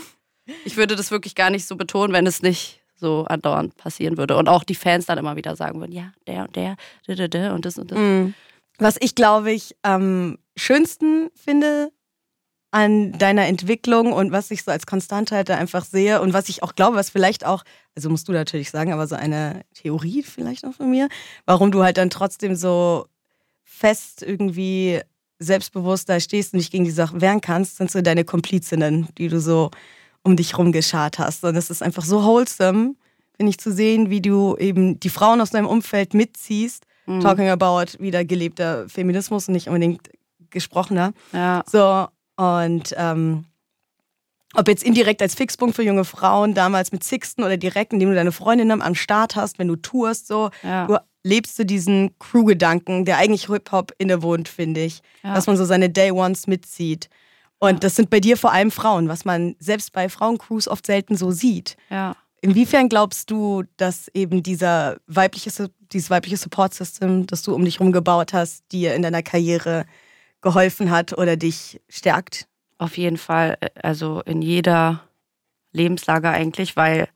[0.64, 4.36] Ich würde das wirklich gar nicht so betonen, wenn es nicht so andauernd passieren würde.
[4.36, 7.28] Und auch die Fans dann immer wieder sagen würden, ja, der und der, der, der,
[7.28, 7.98] der und das und das.
[7.98, 8.34] Mhm.
[8.78, 11.90] Was ich, glaube ich, am schönsten finde
[12.70, 16.62] an deiner Entwicklung und was ich so als Konstantheit da einfach sehe und was ich
[16.62, 17.64] auch glaube, was vielleicht auch,
[17.96, 21.08] also musst du natürlich sagen, aber so eine Theorie vielleicht auch von mir,
[21.46, 23.06] warum du halt dann trotzdem so
[23.64, 25.00] fest irgendwie
[25.38, 29.28] selbstbewusst da stehst und dich gegen die Sachen wehren kannst, sind so deine Komplizinnen, die
[29.28, 29.70] du so
[30.22, 31.44] um dich rumgeschart hast.
[31.44, 32.94] Und es ist einfach so wholesome,
[33.36, 37.20] finde ich, zu sehen, wie du eben die Frauen aus deinem Umfeld mitziehst, Mhm.
[37.20, 40.10] talking about wieder gelebter Feminismus und nicht unbedingt
[40.50, 41.14] gesprochener.
[41.32, 41.64] Ja.
[41.66, 42.06] So,
[42.38, 43.44] und ähm,
[44.54, 48.14] ob jetzt indirekt als Fixpunkt für junge Frauen, damals mit Sixten oder direkt, indem du
[48.14, 50.86] deine Freundinnen am Start hast, wenn du tourst, so, Ja.
[50.86, 55.02] du lebst du diesen Crew-Gedanken, der eigentlich Hip-Hop innewohnt, finde ich.
[55.22, 55.34] Ja.
[55.34, 57.10] Dass man so seine Day Ones mitzieht.
[57.58, 61.16] Und das sind bei dir vor allem Frauen, was man selbst bei Frauencrews oft selten
[61.16, 61.76] so sieht.
[61.90, 62.16] Ja.
[62.40, 65.50] Inwiefern glaubst du, dass eben dieser weibliche,
[65.92, 69.86] dieses weibliche Support-System, das du um dich herum gebaut hast, dir in deiner Karriere
[70.40, 72.46] geholfen hat oder dich stärkt?
[72.78, 75.02] Auf jeden Fall, äh, also in jeder
[75.72, 77.08] Lebenslage eigentlich, weil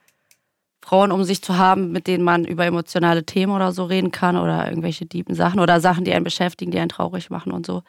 [0.85, 4.37] Frauen um sich zu haben, mit denen man über emotionale Themen oder so reden kann
[4.37, 7.83] oder irgendwelche tiefen Sachen oder Sachen, die einen beschäftigen, die einen traurig machen und so,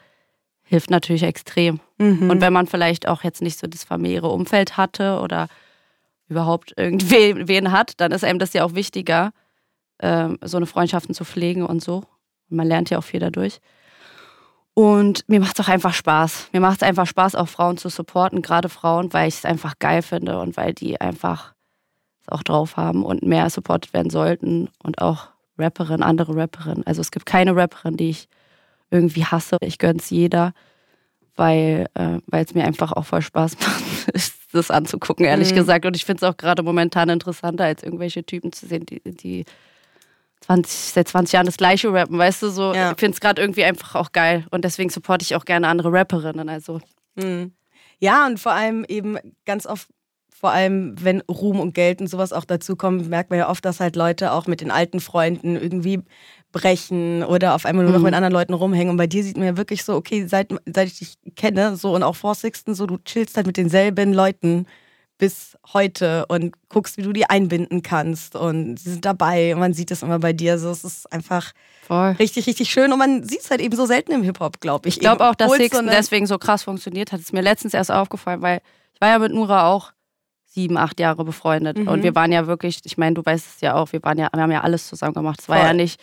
[0.64, 1.80] hilft natürlich extrem.
[1.98, 2.30] Mhm.
[2.30, 5.48] Und wenn man vielleicht auch jetzt nicht so das familiäre Umfeld hatte oder
[6.30, 9.32] überhaupt irgendwen wen hat, dann ist einem das ja auch wichtiger,
[10.00, 12.04] ähm, so eine Freundschaften zu pflegen und so.
[12.50, 13.60] Und man lernt ja auch viel dadurch.
[14.76, 16.50] Und mir macht es auch einfach Spaß.
[16.52, 19.76] Mir macht es einfach Spaß, auch Frauen zu supporten, gerade Frauen, weil ich es einfach
[19.80, 21.54] geil finde und weil die einfach
[22.22, 24.70] es auch drauf haben und mehr supportet werden sollten.
[24.82, 25.28] Und auch
[25.60, 26.86] Rapperinnen, andere Rapperinnen.
[26.88, 28.28] Also es gibt keine Rapperin, die ich
[28.90, 29.58] irgendwie hasse.
[29.62, 30.54] Ich gönn's jeder,
[31.36, 35.56] weil äh, es mir einfach auch voll Spaß macht, das anzugucken, ehrlich Mhm.
[35.56, 35.86] gesagt.
[35.86, 39.46] Und ich finde es auch gerade momentan interessanter, als irgendwelche Typen zu sehen, die, die
[40.44, 42.74] 20, seit 20 Jahren das gleiche rappen, weißt du, so.
[42.74, 42.92] Ja.
[42.92, 44.46] Ich finde es gerade irgendwie einfach auch geil.
[44.52, 46.50] Und deswegen supporte ich auch gerne andere Rapperinnen.
[46.50, 46.80] Also,
[47.16, 47.54] Mhm.
[48.00, 49.88] Ja, und vor allem eben ganz oft,
[50.36, 53.64] vor allem wenn Ruhm und Geld und sowas auch dazu kommen, merkt man ja oft,
[53.64, 56.02] dass halt Leute auch mit den alten Freunden irgendwie
[56.52, 58.06] brechen oder auf einmal nur noch Mhm.
[58.06, 58.90] mit anderen Leuten rumhängen.
[58.92, 61.96] Und bei dir sieht man ja wirklich so, okay, seit, seit ich dich kenne, so
[61.96, 64.66] und auch vor Sixten, so du chillst halt mit denselben Leuten
[65.24, 68.36] bis heute und guckst, wie du die einbinden kannst.
[68.36, 70.60] Und sie sind dabei und man sieht es immer bei dir.
[70.60, 71.54] So, es ist einfach
[71.88, 72.12] voll.
[72.20, 72.92] richtig, richtig schön.
[72.92, 74.96] Und man sieht es halt eben so selten im Hip-Hop, glaube ich.
[74.96, 77.22] Ich glaube auch, dass so Sixten deswegen so krass funktioniert hat.
[77.22, 78.60] Ist mir letztens erst aufgefallen, weil
[78.94, 79.94] ich war ja mit Nura auch
[80.46, 81.78] sieben, acht Jahre befreundet.
[81.78, 81.88] Mhm.
[81.88, 84.28] Und wir waren ja wirklich, ich meine, du weißt es ja auch, wir waren ja,
[84.34, 85.40] wir haben ja alles zusammen gemacht.
[85.40, 85.68] Es war Voll.
[85.68, 86.02] ja nicht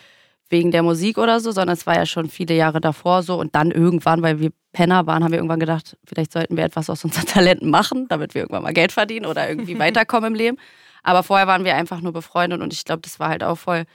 [0.49, 3.39] wegen der Musik oder so, sondern es war ja schon viele Jahre davor so.
[3.39, 6.89] Und dann irgendwann, weil wir Penner waren, haben wir irgendwann gedacht, vielleicht sollten wir etwas
[6.89, 10.57] aus unseren Talenten machen, damit wir irgendwann mal Geld verdienen oder irgendwie weiterkommen im Leben.
[11.03, 13.85] Aber vorher waren wir einfach nur befreundet und ich glaube, das war halt auch voll,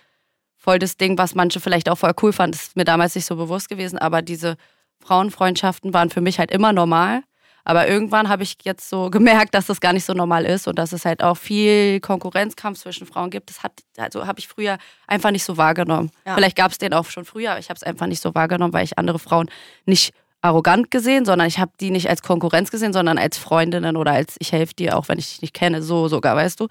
[0.57, 2.53] voll das Ding, was manche vielleicht auch voll cool fanden.
[2.53, 4.57] Das ist mir damals nicht so bewusst gewesen, aber diese
[5.01, 7.23] Frauenfreundschaften waren für mich halt immer normal.
[7.65, 10.79] Aber irgendwann habe ich jetzt so gemerkt, dass das gar nicht so normal ist und
[10.79, 13.51] dass es halt auch viel Konkurrenzkampf zwischen Frauen gibt.
[13.51, 16.12] Das hat, also habe ich früher einfach nicht so wahrgenommen.
[16.25, 16.37] Ja.
[16.37, 18.73] Vielleicht gab es den auch schon früher, aber ich habe es einfach nicht so wahrgenommen,
[18.73, 19.51] weil ich andere Frauen
[19.85, 20.15] nicht
[20.47, 24.37] arrogant gesehen, sondern ich habe die nicht als Konkurrenz gesehen, sondern als Freundinnen oder als
[24.39, 26.69] ich helfe dir, auch wenn ich dich nicht kenne, so sogar, weißt du.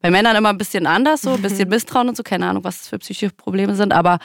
[0.00, 2.78] Bei Männern immer ein bisschen anders, so ein bisschen Misstrauen und so, keine Ahnung, was
[2.78, 4.18] das für psychische Probleme sind, aber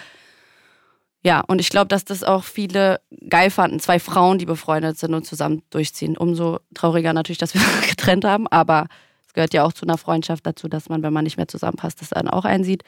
[1.25, 3.79] ja, und ich glaube, dass das auch viele geil fanden.
[3.79, 6.17] Zwei Frauen, die befreundet sind und zusammen durchziehen.
[6.17, 8.87] Umso trauriger natürlich, dass wir getrennt haben, aber
[9.25, 12.01] es gehört ja auch zu einer Freundschaft dazu, dass man, wenn man nicht mehr zusammenpasst,
[12.01, 12.83] das dann auch einsieht.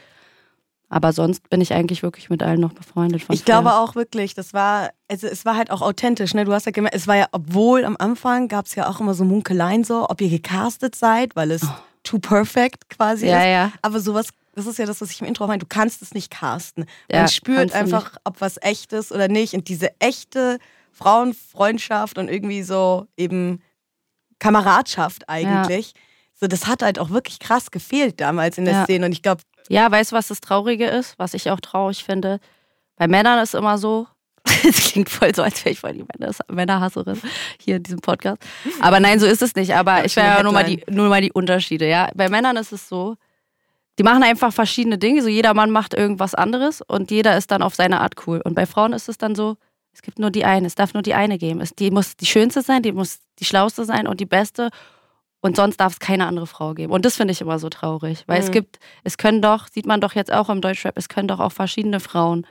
[0.95, 3.21] Aber sonst bin ich eigentlich wirklich mit allen noch befreundet.
[3.21, 6.45] Von Ich glaube auch wirklich, das war, also es war halt auch authentisch, ne?
[6.45, 9.13] Du hast ja gemerkt, es war ja, obwohl am Anfang gab es ja auch immer
[9.13, 11.67] so Munkeleien so, ob ihr gecastet seid, weil es
[12.03, 13.29] too perfect quasi Oh.
[13.29, 13.45] Ja, ist.
[13.45, 13.71] ja.
[13.81, 16.31] Aber sowas, das ist ja das, was ich im Intro meine, du kannst es nicht
[16.31, 16.86] casten.
[17.12, 19.53] Man Ja, spürt einfach, ob was echt ist oder nicht.
[19.53, 20.60] Und diese echte
[20.93, 23.62] Frauenfreundschaft und irgendwie so eben
[24.39, 25.91] Kameradschaft eigentlich.
[26.39, 28.84] So, das hat halt auch wirklich krass gefehlt damals in der Ja.
[28.86, 29.08] Szene.
[29.08, 31.17] Und ich glaube, Ja, weißt du, was das Traurige ist?
[31.17, 32.39] Was ich auch traurig finde?
[32.97, 34.08] Bei Männern ist immer so,
[34.63, 37.19] es klingt voll so, als wäre ich voll die Männer Männerhasserin
[37.60, 38.38] hier in diesem Podcast.
[38.80, 39.75] Aber nein, so ist es nicht.
[39.75, 41.88] Aber ich wäre ja nur mal, die, nur mal die Unterschiede.
[41.88, 42.10] Ja?
[42.13, 43.15] Bei Männern ist es so,
[43.97, 45.21] die machen einfach verschiedene Dinge.
[45.23, 48.41] So jeder Mann macht irgendwas anderes und jeder ist dann auf seine Art cool.
[48.43, 49.58] Und bei Frauen ist es dann so,
[49.93, 51.62] Es gibt nur die eine, es darf nur die eine geben.
[51.62, 54.69] Es, die muss die schönste sein, die muss die schlauste sein und die beste.
[55.45, 56.91] Und sonst darf es keine andere Frau geben.
[56.91, 58.23] Und das finde ich immer so traurig.
[58.27, 58.45] Weil Mhm.
[58.45, 61.39] es gibt, es können doch, sieht man doch jetzt auch im Deutschrap, es können doch
[61.39, 62.47] auch verschiedene Frauen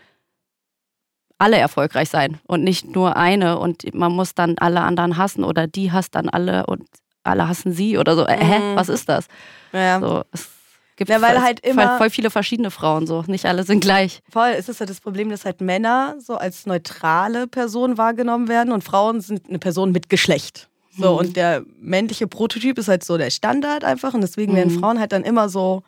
[1.38, 3.58] alle erfolgreich sein und nicht nur eine.
[3.58, 6.86] Und man muss dann alle anderen hassen oder die hasst dann alle und
[7.24, 8.26] alle hassen sie oder so.
[8.26, 8.58] Äh, Hä?
[8.60, 8.76] Mhm.
[8.76, 9.26] Was ist das?
[9.72, 9.98] Ja.
[10.00, 10.48] So, es
[10.96, 13.24] gibt Ja, weil voll, halt voll, immer- voll viele verschiedene Frauen so.
[13.26, 14.22] Nicht alle sind gleich.
[14.30, 18.72] Voll, es ist ja das Problem, dass halt Männer so als neutrale Person wahrgenommen werden
[18.72, 20.68] und Frauen sind eine Person mit Geschlecht.
[20.96, 21.18] So, Mhm.
[21.18, 24.80] und der männliche Prototyp ist halt so der Standard einfach und deswegen werden Mhm.
[24.80, 25.82] Frauen halt dann immer so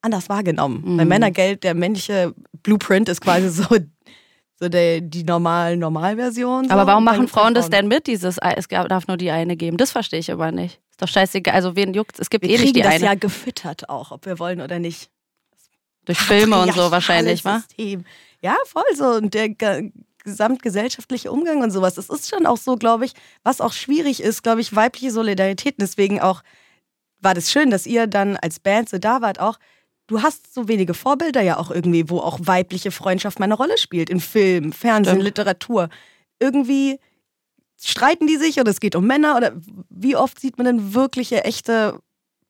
[0.00, 0.82] anders wahrgenommen.
[0.84, 0.96] Mhm.
[0.96, 3.64] Bei Männergeld, der männliche Blueprint ist quasi so,
[4.60, 6.64] so der, die normal Normalversion.
[6.66, 6.70] So.
[6.70, 9.56] Aber warum machen halt Frauen das denn mit, dieses, äh, es darf nur die eine
[9.56, 9.76] geben?
[9.76, 10.80] Das verstehe ich aber nicht.
[10.90, 11.54] Ist doch scheißegal.
[11.54, 13.04] Also, wen juckt Es gibt Wir eh nicht kriegen die das eine.
[13.04, 15.10] ja gefüttert auch, ob wir wollen oder nicht.
[16.04, 17.58] Durch Filme und so wahrscheinlich, wa?
[17.60, 18.04] System.
[18.40, 19.04] Ja, voll so.
[19.06, 19.50] Und der
[20.24, 21.94] gesamtgesellschaftliche Umgang und sowas.
[21.94, 25.76] Das ist schon auch so, glaube ich, was auch schwierig ist, glaube ich, weibliche Solidarität.
[25.78, 26.42] Deswegen auch
[27.20, 29.58] war das schön, dass ihr dann als Band so da wart auch.
[30.06, 33.78] Du hast so wenige Vorbilder ja auch irgendwie, wo auch weibliche Freundschaft mal eine Rolle
[33.78, 34.10] spielt.
[34.10, 35.24] In Film, Fernsehen, Stimmt.
[35.24, 35.88] Literatur.
[36.40, 36.98] Irgendwie
[37.80, 39.52] streiten die sich oder es geht um Männer oder
[39.88, 42.00] wie oft sieht man denn wirkliche, echte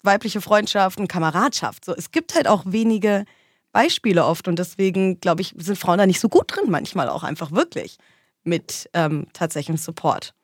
[0.02, 1.84] weibliche Freundschaft und Kameradschaft?
[1.84, 3.24] So, es gibt halt auch wenige
[3.72, 7.22] Beispiele oft und deswegen, glaube ich, sind Frauen da nicht so gut drin, manchmal auch
[7.22, 7.96] einfach wirklich
[8.44, 10.34] mit ähm, tatsächlichem Support.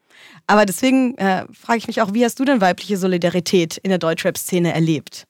[0.46, 3.98] Aber deswegen äh, frage ich mich auch, wie hast du denn weibliche Solidarität in der
[3.98, 5.26] Deutschrap-Szene erlebt?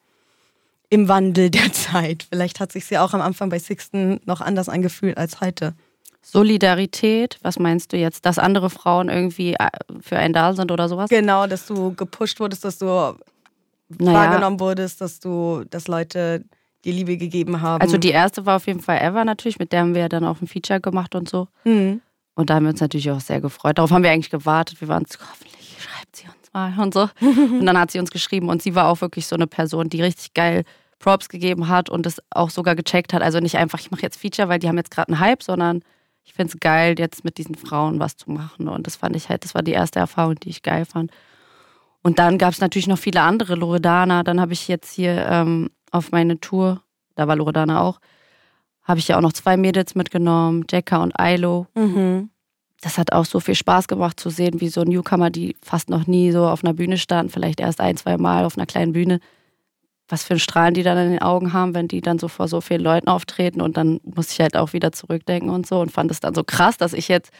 [0.90, 2.26] Im Wandel der Zeit.
[2.30, 5.74] Vielleicht hat sich ja auch am Anfang bei Sixten noch anders angefühlt als heute.
[6.22, 8.26] Solidarität, was meinst du jetzt?
[8.26, 9.68] Dass andere Frauen irgendwie äh,
[10.00, 11.08] für einen da sind oder sowas?
[11.08, 13.16] Genau, dass du gepusht wurdest, dass du Naja,
[14.12, 16.44] wahrgenommen wurdest, dass du, dass Leute
[16.84, 17.80] dir Liebe gegeben haben.
[17.80, 20.24] also die erste war auf jeden Fall Ever natürlich, mit der haben wir ja dann
[20.24, 21.48] auch ein Feature gemacht und so.
[21.64, 22.00] Mhm.
[22.34, 23.78] Und da haben wir uns natürlich auch sehr gefreut.
[23.78, 24.80] Darauf haben wir eigentlich gewartet.
[24.80, 27.08] Wir waren so, hoffentlich schreibt sie uns mal und so.
[27.20, 30.02] Und dann hat sie uns geschrieben und sie war auch wirklich so eine Person, die
[30.02, 30.64] richtig geil
[30.98, 33.22] Props gegeben hat und das auch sogar gecheckt hat.
[33.22, 35.82] Also nicht einfach, ich mache jetzt Feature, weil die haben jetzt gerade einen Hype, sondern
[36.24, 38.68] ich finde es geil, jetzt mit diesen Frauen was zu machen.
[38.68, 41.10] Und das fand ich halt, das war die erste Erfahrung, die ich geil fand.
[42.02, 44.22] Und dann gab es natürlich noch viele andere, Loredana.
[44.22, 46.82] Dann habe ich jetzt hier ähm, auf meine Tour,
[47.14, 48.00] da war Loredana auch,
[48.82, 52.30] habe ich ja auch noch zwei Mädels mitgenommen, Jacka und Ailo Mhm.
[52.80, 56.06] das hat auch so viel Spaß gemacht zu sehen, wie so Newcomer, die fast noch
[56.06, 59.20] nie so auf einer Bühne standen, vielleicht erst ein, zwei Mal auf einer kleinen Bühne.
[60.10, 62.48] Was für ein Strahlen die dann in den Augen haben, wenn die dann so vor
[62.48, 65.92] so vielen Leuten auftreten und dann muss ich halt auch wieder zurückdenken und so und
[65.92, 67.30] fand es dann so krass, dass ich jetzt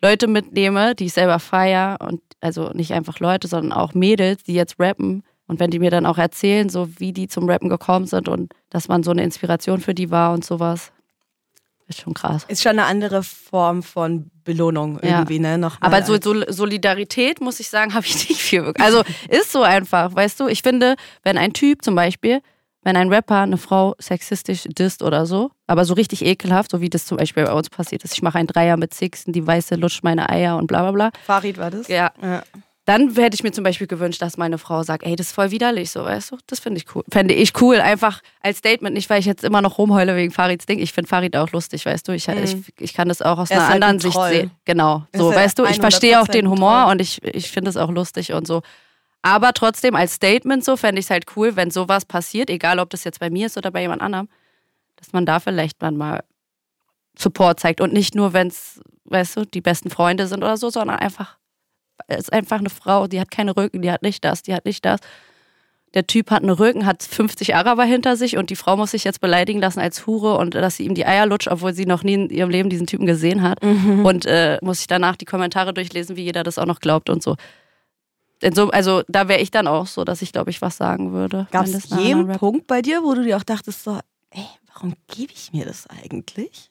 [0.00, 4.54] Leute mitnehme, die ich selber feier und also nicht einfach Leute, sondern auch Mädels, die
[4.54, 8.06] jetzt rappen und wenn die mir dann auch erzählen, so wie die zum Rappen gekommen
[8.06, 10.92] sind und dass man so eine Inspiration für die war und sowas,
[11.88, 12.44] ist schon krass.
[12.46, 15.18] Ist schon eine andere Form von Belohnung Ja.
[15.18, 15.58] irgendwie, ne?
[15.58, 18.72] Noch Aber so, so Solidarität, muss ich sagen, habe ich nicht viel.
[18.78, 20.46] Also ist so einfach, weißt du?
[20.46, 22.42] Ich finde, wenn ein Typ zum Beispiel,
[22.82, 26.90] wenn ein Rapper eine Frau sexistisch disst oder so, aber so richtig ekelhaft, so wie
[26.90, 29.74] das zum Beispiel bei uns passiert ist, ich mache einen Dreier mit Sixten, die Weiße
[29.74, 31.10] lutscht meine Eier und bla bla bla.
[31.26, 31.88] Farid war das?
[31.88, 32.12] Ja.
[32.22, 32.44] ja.
[32.90, 35.52] Dann hätte ich mir zum Beispiel gewünscht, dass meine Frau sagt, ey, das ist voll
[35.52, 36.38] widerlich, so, weißt du?
[36.48, 37.04] Das finde ich cool.
[37.08, 40.66] Fände ich cool, einfach als Statement, nicht weil ich jetzt immer noch rumheule wegen Farids
[40.66, 40.80] Ding.
[40.80, 42.12] Ich finde Farid auch lustig, weißt du?
[42.12, 44.30] Ich, ich, ich kann das auch aus Er einer halt ein anderen Sicht Troll.
[44.30, 44.50] sehen.
[44.64, 45.66] Genau, so, weißt du?
[45.66, 46.90] Ich verstehe auch 100% den Humor Troll.
[46.90, 48.60] und ich, ich finde es auch lustig und so.
[49.22, 52.90] Aber trotzdem als Statement so fände ich es halt cool, wenn sowas passiert, egal ob
[52.90, 54.28] das jetzt bei mir ist oder bei jemand anderem,
[54.96, 56.24] dass man da vielleicht mal
[57.16, 60.70] Support zeigt und nicht nur, wenn es, weißt du, die besten Freunde sind oder so,
[60.70, 61.36] sondern einfach,
[62.08, 64.84] ist einfach eine Frau, die hat keine Rücken, die hat nicht das, die hat nicht
[64.84, 65.00] das.
[65.94, 69.02] Der Typ hat einen Rücken, hat 50 Araber hinter sich und die Frau muss sich
[69.02, 72.04] jetzt beleidigen lassen als Hure und dass sie ihm die Eier lutscht, obwohl sie noch
[72.04, 73.60] nie in ihrem Leben diesen Typen gesehen hat.
[73.62, 77.22] Und äh, muss sich danach die Kommentare durchlesen, wie jeder das auch noch glaubt und
[77.22, 77.36] so.
[78.54, 81.46] So also da wäre ich dann auch so, dass ich, glaube ich, was sagen würde.
[81.50, 83.98] Gab es jeden Punkt bei dir, wo du dir auch dachtest, so,
[84.30, 86.70] ey, warum gebe ich mir das eigentlich?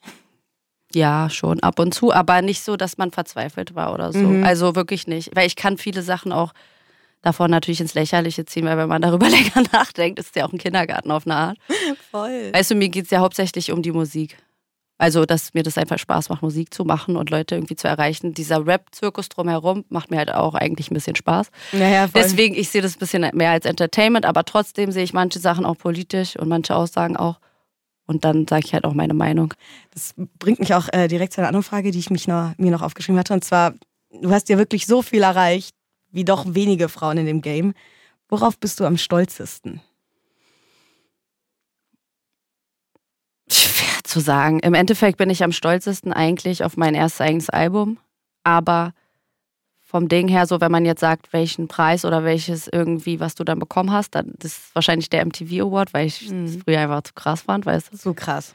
[0.94, 4.20] Ja, schon ab und zu, aber nicht so, dass man verzweifelt war oder so.
[4.20, 4.44] Mhm.
[4.44, 5.36] Also wirklich nicht.
[5.36, 6.54] Weil ich kann viele Sachen auch
[7.22, 10.54] davon natürlich ins Lächerliche ziehen, weil wenn man darüber länger nachdenkt, ist es ja auch
[10.54, 11.58] ein Kindergarten auf eine Art.
[12.12, 12.52] Voll.
[12.54, 14.38] Weißt du, mir geht es ja hauptsächlich um die Musik.
[15.02, 18.34] Also, dass mir das einfach Spaß macht, Musik zu machen und Leute irgendwie zu erreichen.
[18.34, 21.52] Dieser Rap-Zirkus drumherum macht mir halt auch eigentlich ein bisschen Spaß.
[21.72, 22.22] Naja, voll.
[22.22, 25.66] Deswegen, ich sehe das ein bisschen mehr als Entertainment, aber trotzdem sehe ich manche Sachen
[25.66, 27.40] auch politisch und manche Aussagen auch.
[28.10, 29.54] Und dann sage ich halt auch meine Meinung.
[29.92, 32.72] Das bringt mich auch äh, direkt zu einer anderen Frage, die ich mich noch, mir
[32.72, 33.36] noch aufgeschrieben hatte.
[33.36, 33.76] Und zwar,
[34.10, 35.76] du hast ja wirklich so viel erreicht,
[36.10, 37.76] wie doch wenige Frauen in dem Game.
[38.28, 39.82] Worauf bist du am stolzesten?
[43.48, 44.58] Schwer zu sagen.
[44.62, 48.00] Im Endeffekt bin ich am stolzesten eigentlich auf mein erstes eigenes Album.
[48.44, 48.96] Aber
[49.90, 53.44] vom Ding her, so wenn man jetzt sagt, welchen Preis oder welches irgendwie, was du
[53.44, 56.46] dann bekommen hast, dann das ist wahrscheinlich der MTV Award, weil ich Mhm.
[56.46, 57.98] es früher einfach zu krass fand, weißt du?
[57.98, 58.54] So krass.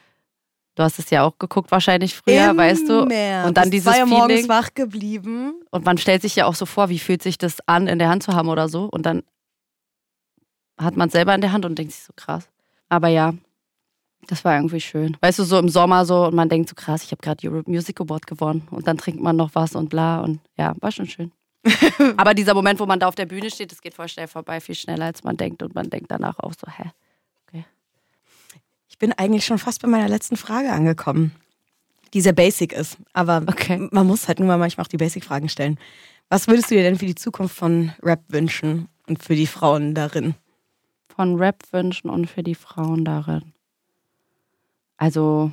[0.75, 2.99] Du hast es ja auch geguckt wahrscheinlich früher, weißt du?
[3.01, 3.45] Immer.
[3.47, 4.49] Und dann Bis dieses zwei Uhr morgens Feeling.
[4.49, 5.53] wach geblieben.
[5.71, 8.07] Und man stellt sich ja auch so vor, wie fühlt sich das an, in der
[8.09, 8.85] Hand zu haben oder so.
[8.85, 9.23] Und dann
[10.77, 12.49] hat man es selber in der Hand und denkt sich so krass.
[12.89, 13.33] Aber ja,
[14.27, 15.15] das war irgendwie schön.
[15.21, 17.69] Weißt du, so im Sommer so und man denkt so krass, ich habe gerade Europe
[17.69, 18.67] Music Award gewonnen.
[18.71, 20.21] Und dann trinkt man noch was und bla.
[20.21, 21.31] Und ja, war schon schön.
[22.17, 24.59] Aber dieser Moment, wo man da auf der Bühne steht, das geht voll schnell vorbei,
[24.61, 25.63] viel schneller als man denkt.
[25.63, 26.91] Und man denkt danach auch so, hä?
[28.87, 31.35] Ich bin eigentlich schon fast bei meiner letzten Frage angekommen,
[32.13, 32.97] die sehr basic ist.
[33.11, 33.89] Aber Okay.
[33.91, 35.77] man muss halt nur mal manchmal auch die Basic-Fragen stellen.
[36.29, 39.93] Was würdest du dir denn für die Zukunft von Rap wünschen und für die Frauen
[39.95, 40.35] darin?
[41.13, 43.53] von Rap wünschen und für die Frauen darin?
[44.97, 45.51] Also,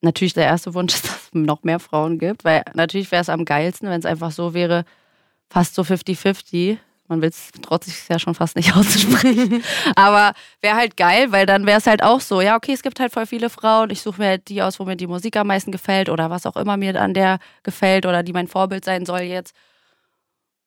[0.00, 3.28] natürlich der erste Wunsch ist, dass es noch mehr Frauen gibt, weil natürlich wäre es
[3.28, 4.84] am geilsten, wenn es einfach so wäre,
[5.48, 6.78] fast so 50-50.
[7.08, 9.62] Man will es trotzdem ja schon fast nicht auszusprechen.
[9.94, 12.98] Aber wäre halt geil, weil dann wäre es halt auch so, ja, okay, es gibt
[12.98, 13.90] halt voll viele Frauen.
[13.90, 16.46] Ich suche mir halt die aus, wo mir die Musik am meisten gefällt oder was
[16.46, 19.54] auch immer mir an der gefällt oder die mein Vorbild sein soll jetzt.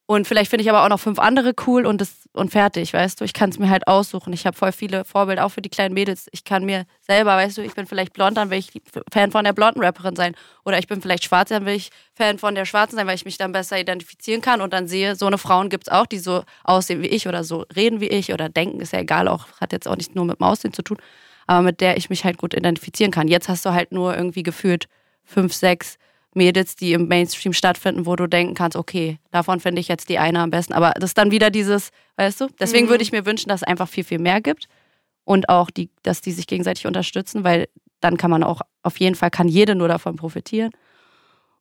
[0.10, 3.22] Und vielleicht finde ich aber auch noch fünf andere cool und das und fertig, weißt
[3.22, 3.26] du.
[3.26, 4.34] Ich kann es mir halt aussuchen.
[4.34, 6.26] Ich habe voll viele Vorbilder, auch für die kleinen Mädels.
[6.32, 8.72] Ich kann mir selber, weißt du, ich bin vielleicht blond, dann will ich
[9.14, 10.34] Fan von der blonden Rapperin sein.
[10.66, 13.26] Oder ich bin vielleicht schwarz, dann will ich Fan von der schwarzen sein, weil ich
[13.26, 16.18] mich dann besser identifizieren kann und dann sehe, so eine Frauen gibt es auch, die
[16.18, 19.46] so aussehen wie ich oder so reden wie ich oder denken, ist ja egal, auch
[19.62, 20.98] hat jetzt auch nicht nur mit dem Aussehen zu tun,
[21.46, 23.28] aber mit der ich mich halt gut identifizieren kann.
[23.28, 24.88] Jetzt hast du halt nur irgendwie gefühlt
[25.24, 26.00] fünf, sechs
[26.36, 30.20] Mädels, die im Mainstream stattfinden, wo du denken kannst, okay, davon finde ich jetzt die
[30.20, 30.74] eine am besten.
[30.74, 32.48] Aber das ist dann wieder dieses, weißt du?
[32.60, 34.68] Deswegen würde ich mir wünschen, dass es einfach viel, viel mehr gibt
[35.24, 37.68] und auch, die, dass die sich gegenseitig unterstützen, weil
[38.00, 40.72] dann kann man auch, auf jeden Fall kann jede nur davon profitieren.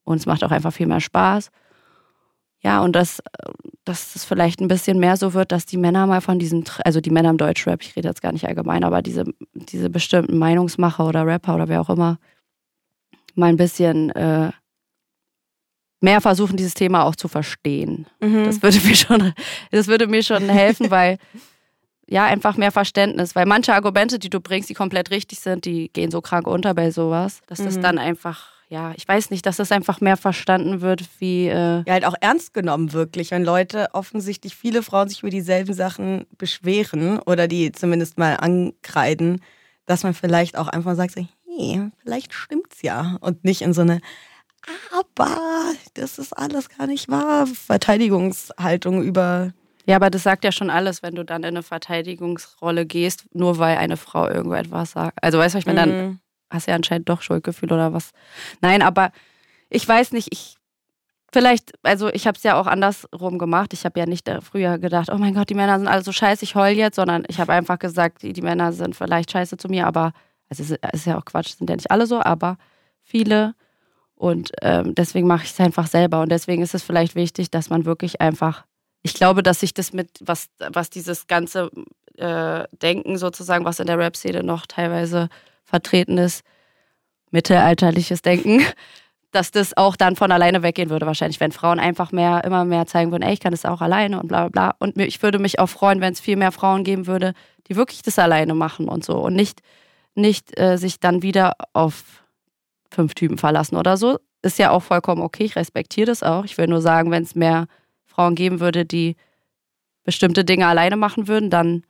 [0.05, 1.51] Und es macht auch einfach viel mehr Spaß.
[2.61, 3.23] Ja, und dass, äh,
[3.85, 7.01] dass es vielleicht ein bisschen mehr so wird, dass die Männer mal von diesem, also
[7.01, 11.07] die Männer im Deutschrap, ich rede jetzt gar nicht allgemein, aber diese, diese bestimmten Meinungsmacher
[11.07, 12.19] oder Rapper oder wer auch immer,
[13.35, 14.51] mal ein bisschen äh,
[16.01, 18.07] mehr versuchen, dieses Thema auch zu verstehen.
[18.21, 18.45] Mhm.
[18.45, 19.33] Das würde mir schon,
[19.71, 21.19] das würde mir schon helfen, weil
[22.11, 25.91] ja, einfach mehr Verständnis, weil manche Argumente, die du bringst, die komplett richtig sind, die
[25.93, 27.83] gehen so krank unter bei sowas, dass das Mhm.
[27.83, 31.93] dann einfach, ja, ich weiß nicht, dass das einfach mehr verstanden wird, wie, äh, ja,
[31.93, 37.19] halt auch ernst genommen wirklich, wenn Leute offensichtlich viele Frauen sich über dieselben Sachen beschweren
[37.21, 39.43] oder die zumindest mal ankreiden,
[39.85, 41.27] dass man vielleicht auch einfach sagt, so,
[41.59, 44.01] hey, vielleicht stimmt's ja und nicht in so eine
[44.93, 49.53] aber das ist alles gar nicht wahr Verteidigungshaltung über
[49.87, 53.57] ja, aber das sagt ja schon alles, wenn du dann in eine Verteidigungsrolle gehst, nur
[53.57, 55.17] weil eine Frau irgendwo etwas sagt.
[55.23, 56.21] Also weißt du, ich meine, dann Mhm.
[56.51, 58.11] hast du ja anscheinend doch Schuldgefühl oder was.
[58.61, 59.13] Nein, aber
[59.71, 60.57] ich weiß nicht, ich
[61.33, 63.73] vielleicht, also ich habe es ja auch andersrum gemacht.
[63.73, 66.45] Ich habe ja nicht früher gedacht, oh mein Gott, die Männer sind alle so scheiße,
[66.45, 69.69] ich heul jetzt, sondern ich habe einfach gesagt, die, die Männer sind vielleicht scheiße zu
[69.69, 70.13] mir, aber
[70.51, 72.59] also es ist, ist ja auch Quatsch, sind ja nicht alle so, aber
[73.03, 73.55] viele.
[74.19, 76.21] Und ähm, deswegen mache ich es einfach selber.
[76.23, 78.65] Und deswegen ist es vielleicht wichtig, dass man wirklich einfach,
[79.03, 81.71] ich glaube, dass sich das mit, was, was dieses ganze
[82.17, 85.29] äh, Denken sozusagen, was in der Rap-Szene noch teilweise
[85.63, 86.43] vertreten ist,
[87.31, 88.61] mittelalterliches Denken,
[89.31, 92.87] dass das auch dann von alleine weggehen würde, wahrscheinlich, wenn Frauen einfach mehr, immer mehr
[92.87, 94.77] zeigen würden, ey, ich kann das auch alleine und bla bla bla.
[94.81, 97.35] Und ich würde mich auch freuen, wenn es viel mehr Frauen geben würde,
[97.69, 99.61] die wirklich das alleine machen und so und nicht,
[100.17, 102.25] nicht äh, sich dann wieder auf
[102.93, 104.19] fünf Typen verlassen oder so.
[104.43, 106.45] Ist ja auch vollkommen okay, ich respektiere das auch.
[106.45, 107.67] Ich will nur sagen, wenn es mehr
[108.05, 109.17] Frauen geben würde, die
[110.05, 111.85] bestimmte Dinge alleine machen würden, dann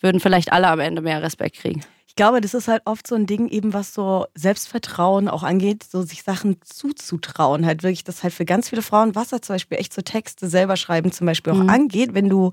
[0.00, 1.82] würden vielleicht alle am Ende mehr Respekt kriegen.
[2.06, 5.84] Ich glaube, das ist halt oft so ein Ding, eben was so Selbstvertrauen auch angeht,
[5.84, 7.66] so sich Sachen zuzutrauen.
[7.66, 10.48] Halt wirklich, das halt für ganz viele Frauen, was halt zum Beispiel echt so Texte
[10.48, 11.68] selber schreiben zum Beispiel auch Mhm.
[11.70, 12.52] angeht, wenn du,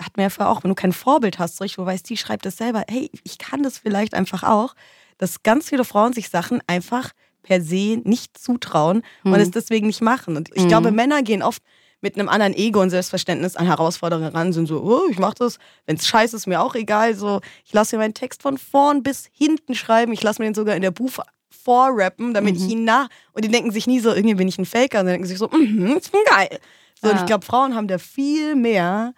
[0.00, 2.16] hat mir ja vorher auch, wenn du kein Vorbild hast, so richtig, wo weißt, die
[2.16, 4.74] schreibt das selber, hey, ich kann das vielleicht einfach auch,
[5.18, 7.12] dass ganz viele Frauen sich Sachen einfach
[7.42, 9.40] per se nicht zutrauen und Mhm.
[9.40, 10.36] es deswegen nicht machen.
[10.36, 10.68] Und ich Mhm.
[10.68, 11.62] glaube, Männer gehen oft
[12.00, 15.58] mit einem anderen Ego und Selbstverständnis an Herausforderungen ran, sind so, oh, ich mach das,
[15.86, 17.14] wenn es scheiße ist, mir auch egal.
[17.16, 20.54] So, ich lasse mir meinen Text von vorn bis hinten schreiben, ich lasse mir den
[20.54, 21.10] sogar in der Buch
[21.50, 23.08] vorrappen, damit ich ihn nach.
[23.32, 25.48] Und die denken sich nie so, irgendwie bin ich ein Faker, sondern denken sich so,
[25.48, 26.58] mhm, ist schon geil.
[27.02, 27.20] So, und Ah.
[27.20, 29.14] ich glaube, Frauen haben da viel mehr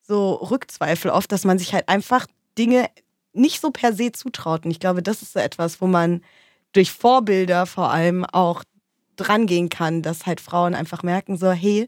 [0.00, 2.26] so Rückzweifel oft, dass man sich halt einfach
[2.58, 2.86] Dinge
[3.32, 4.64] nicht so per se zutraut.
[4.64, 6.22] Und ich glaube, das ist so etwas, wo man
[6.72, 8.64] durch Vorbilder vor allem auch
[9.16, 11.86] dran gehen kann, dass halt Frauen einfach merken, so, hey,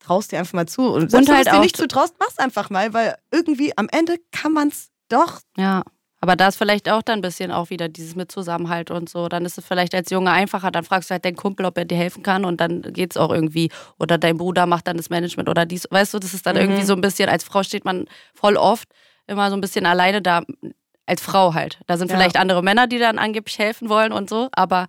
[0.00, 0.82] traust dir einfach mal zu.
[0.82, 4.16] Und, Und wenn halt du dir nicht zutraust, mach's einfach mal, weil irgendwie am Ende
[4.32, 5.40] kann man es doch.
[5.56, 5.82] Ja.
[6.20, 9.28] Aber da ist vielleicht auch dann ein bisschen auch wieder dieses mit Zusammenhalt und so.
[9.28, 10.70] Dann ist es vielleicht als Junge einfacher.
[10.70, 13.16] Dann fragst du halt deinen Kumpel, ob er dir helfen kann und dann geht es
[13.16, 13.70] auch irgendwie.
[13.98, 15.86] Oder dein Bruder macht dann das Management oder dies.
[15.90, 16.62] Weißt du, das ist dann Mhm.
[16.62, 18.88] irgendwie so ein bisschen, als Frau steht man voll oft
[19.26, 20.42] immer so ein bisschen alleine da,
[21.06, 21.78] als Frau halt.
[21.86, 22.16] Da sind Ja.
[22.16, 24.86] vielleicht andere Männer, die dann angeblich helfen wollen und so, aber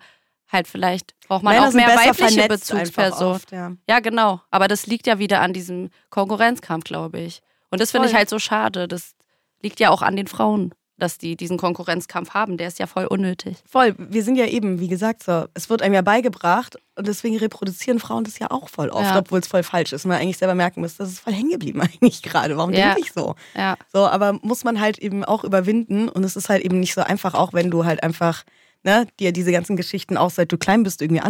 [0.52, 3.34] halt vielleicht braucht man Männer auch mehr weibliche Bezugspersonen.
[3.36, 3.74] oft, ja.
[3.90, 4.42] Ja, genau.
[4.50, 7.42] Aber das liegt ja wieder an diesem Konkurrenzkampf, glaube ich.
[7.70, 8.88] Und das finde ich halt so schade.
[8.88, 9.14] Das
[9.62, 12.58] liegt ja auch an den Frauen, dass die diesen Konkurrenzkampf haben.
[12.58, 13.58] Der ist ja voll unnötig.
[13.70, 17.38] Voll, wir sind ja eben, wie gesagt, so, es wird einem ja beigebracht und deswegen
[17.38, 19.20] reproduzieren Frauen das ja auch voll oft, Ja.
[19.20, 20.06] obwohl es voll falsch ist.
[20.06, 22.58] Und man eigentlich selber merken muss, das ist voll hängen geblieben eigentlich gerade.
[22.58, 22.94] Warum Ja.
[22.96, 23.36] denke ich so?
[23.56, 23.78] Ja.
[23.94, 27.02] So, aber muss man halt eben auch überwinden und es ist halt eben nicht so
[27.02, 28.44] einfach, auch wenn du halt einfach
[28.84, 31.22] ne, dir diese ganzen Geschichten auch seit du klein bist irgendwie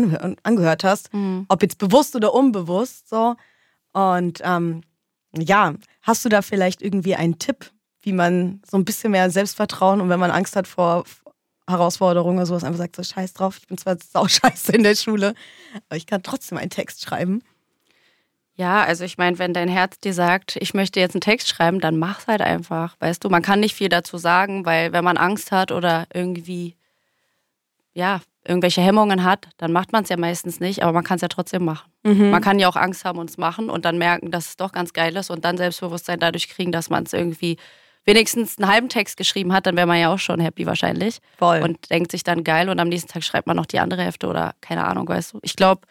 [0.44, 1.10] angehört hast,
[1.48, 3.36] ob jetzt bewusst oder unbewusst, so.
[3.94, 4.82] Und ähm,
[5.38, 7.72] ja, hast du da vielleicht irgendwie einen Tipp,
[8.08, 11.04] wie man so ein bisschen mehr Selbstvertrauen und wenn man Angst hat vor
[11.70, 14.96] Herausforderungen oder sowas, einfach sagt so Scheiß drauf, ich bin zwar sau scheiße in der
[14.96, 15.34] Schule,
[15.90, 17.44] aber ich kann trotzdem einen Text schreiben.
[18.56, 21.82] Ja, also ich meine, wenn dein Herz dir sagt, ich möchte jetzt einen Text schreiben,
[21.82, 22.96] dann mach's halt einfach.
[23.00, 26.78] Weißt du, man kann nicht viel dazu sagen, weil wenn man Angst hat oder irgendwie,
[27.94, 31.22] ja, irgendwelche Hemmungen hat, dann macht man es ja meistens nicht, aber man kann es
[31.22, 31.92] ja trotzdem machen.
[32.32, 34.72] Man kann ja auch Angst haben und es machen und dann merken, dass es doch
[34.72, 37.58] ganz geil ist und dann Selbstbewusstsein dadurch kriegen, dass man es irgendwie
[38.08, 41.20] wenigstens einen halben Text geschrieben hat, dann wäre man ja auch schon happy wahrscheinlich.
[41.38, 41.62] Voll.
[41.62, 44.28] Und denkt sich dann geil und am nächsten Tag schreibt man noch die andere Hälfte
[44.28, 45.40] oder keine Ahnung, weißt du.
[45.44, 45.82] Ich glaube,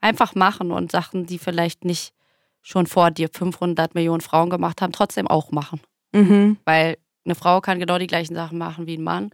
[0.00, 2.14] einfach machen und Sachen, die vielleicht nicht
[2.62, 5.80] schon vor dir 500 Millionen Frauen gemacht haben, trotzdem auch machen.
[6.12, 6.58] Mhm.
[6.64, 9.30] Weil eine Frau kann genau die gleichen Sachen machen wie ein Mann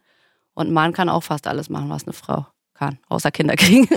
[0.54, 2.46] und ein Mann kann auch fast alles machen, was eine Frau
[2.76, 3.88] kann, außer Kinder kriegen.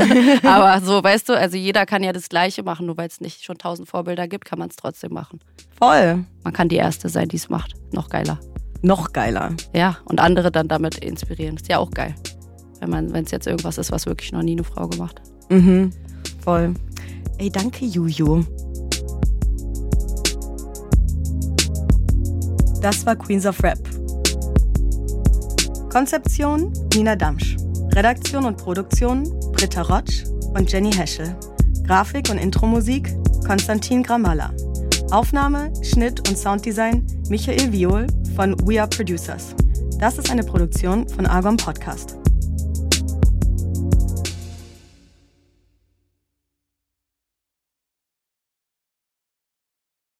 [0.43, 3.43] Aber so, weißt du, also jeder kann ja das Gleiche machen, nur weil es nicht
[3.43, 5.39] schon tausend Vorbilder gibt, kann man es trotzdem machen.
[5.77, 6.25] Voll.
[6.43, 7.73] Man kann die Erste sein, die es macht.
[7.93, 8.39] Noch geiler.
[8.81, 9.51] Noch geiler.
[9.73, 11.57] Ja, und andere dann damit inspirieren.
[11.57, 12.15] Ist ja auch geil.
[12.79, 15.51] Wenn es jetzt irgendwas ist, was wirklich noch nie eine Frau gemacht hat.
[15.51, 15.91] Mhm.
[16.41, 16.73] Voll.
[17.37, 18.45] Ey, danke, Juju.
[22.81, 23.79] Das war Queens of Rap.
[25.89, 27.57] Konzeption Nina Damsch.
[27.95, 30.23] Redaktion und Produktion Britta Rotsch
[30.53, 31.35] und Jenny Heschel.
[31.85, 33.13] Grafik und Intromusik
[33.45, 34.53] Konstantin Gramalla.
[35.11, 39.55] Aufnahme, Schnitt und Sounddesign Michael Viol von We Are Producers.
[39.99, 42.18] Das ist eine Produktion von Argon Podcast.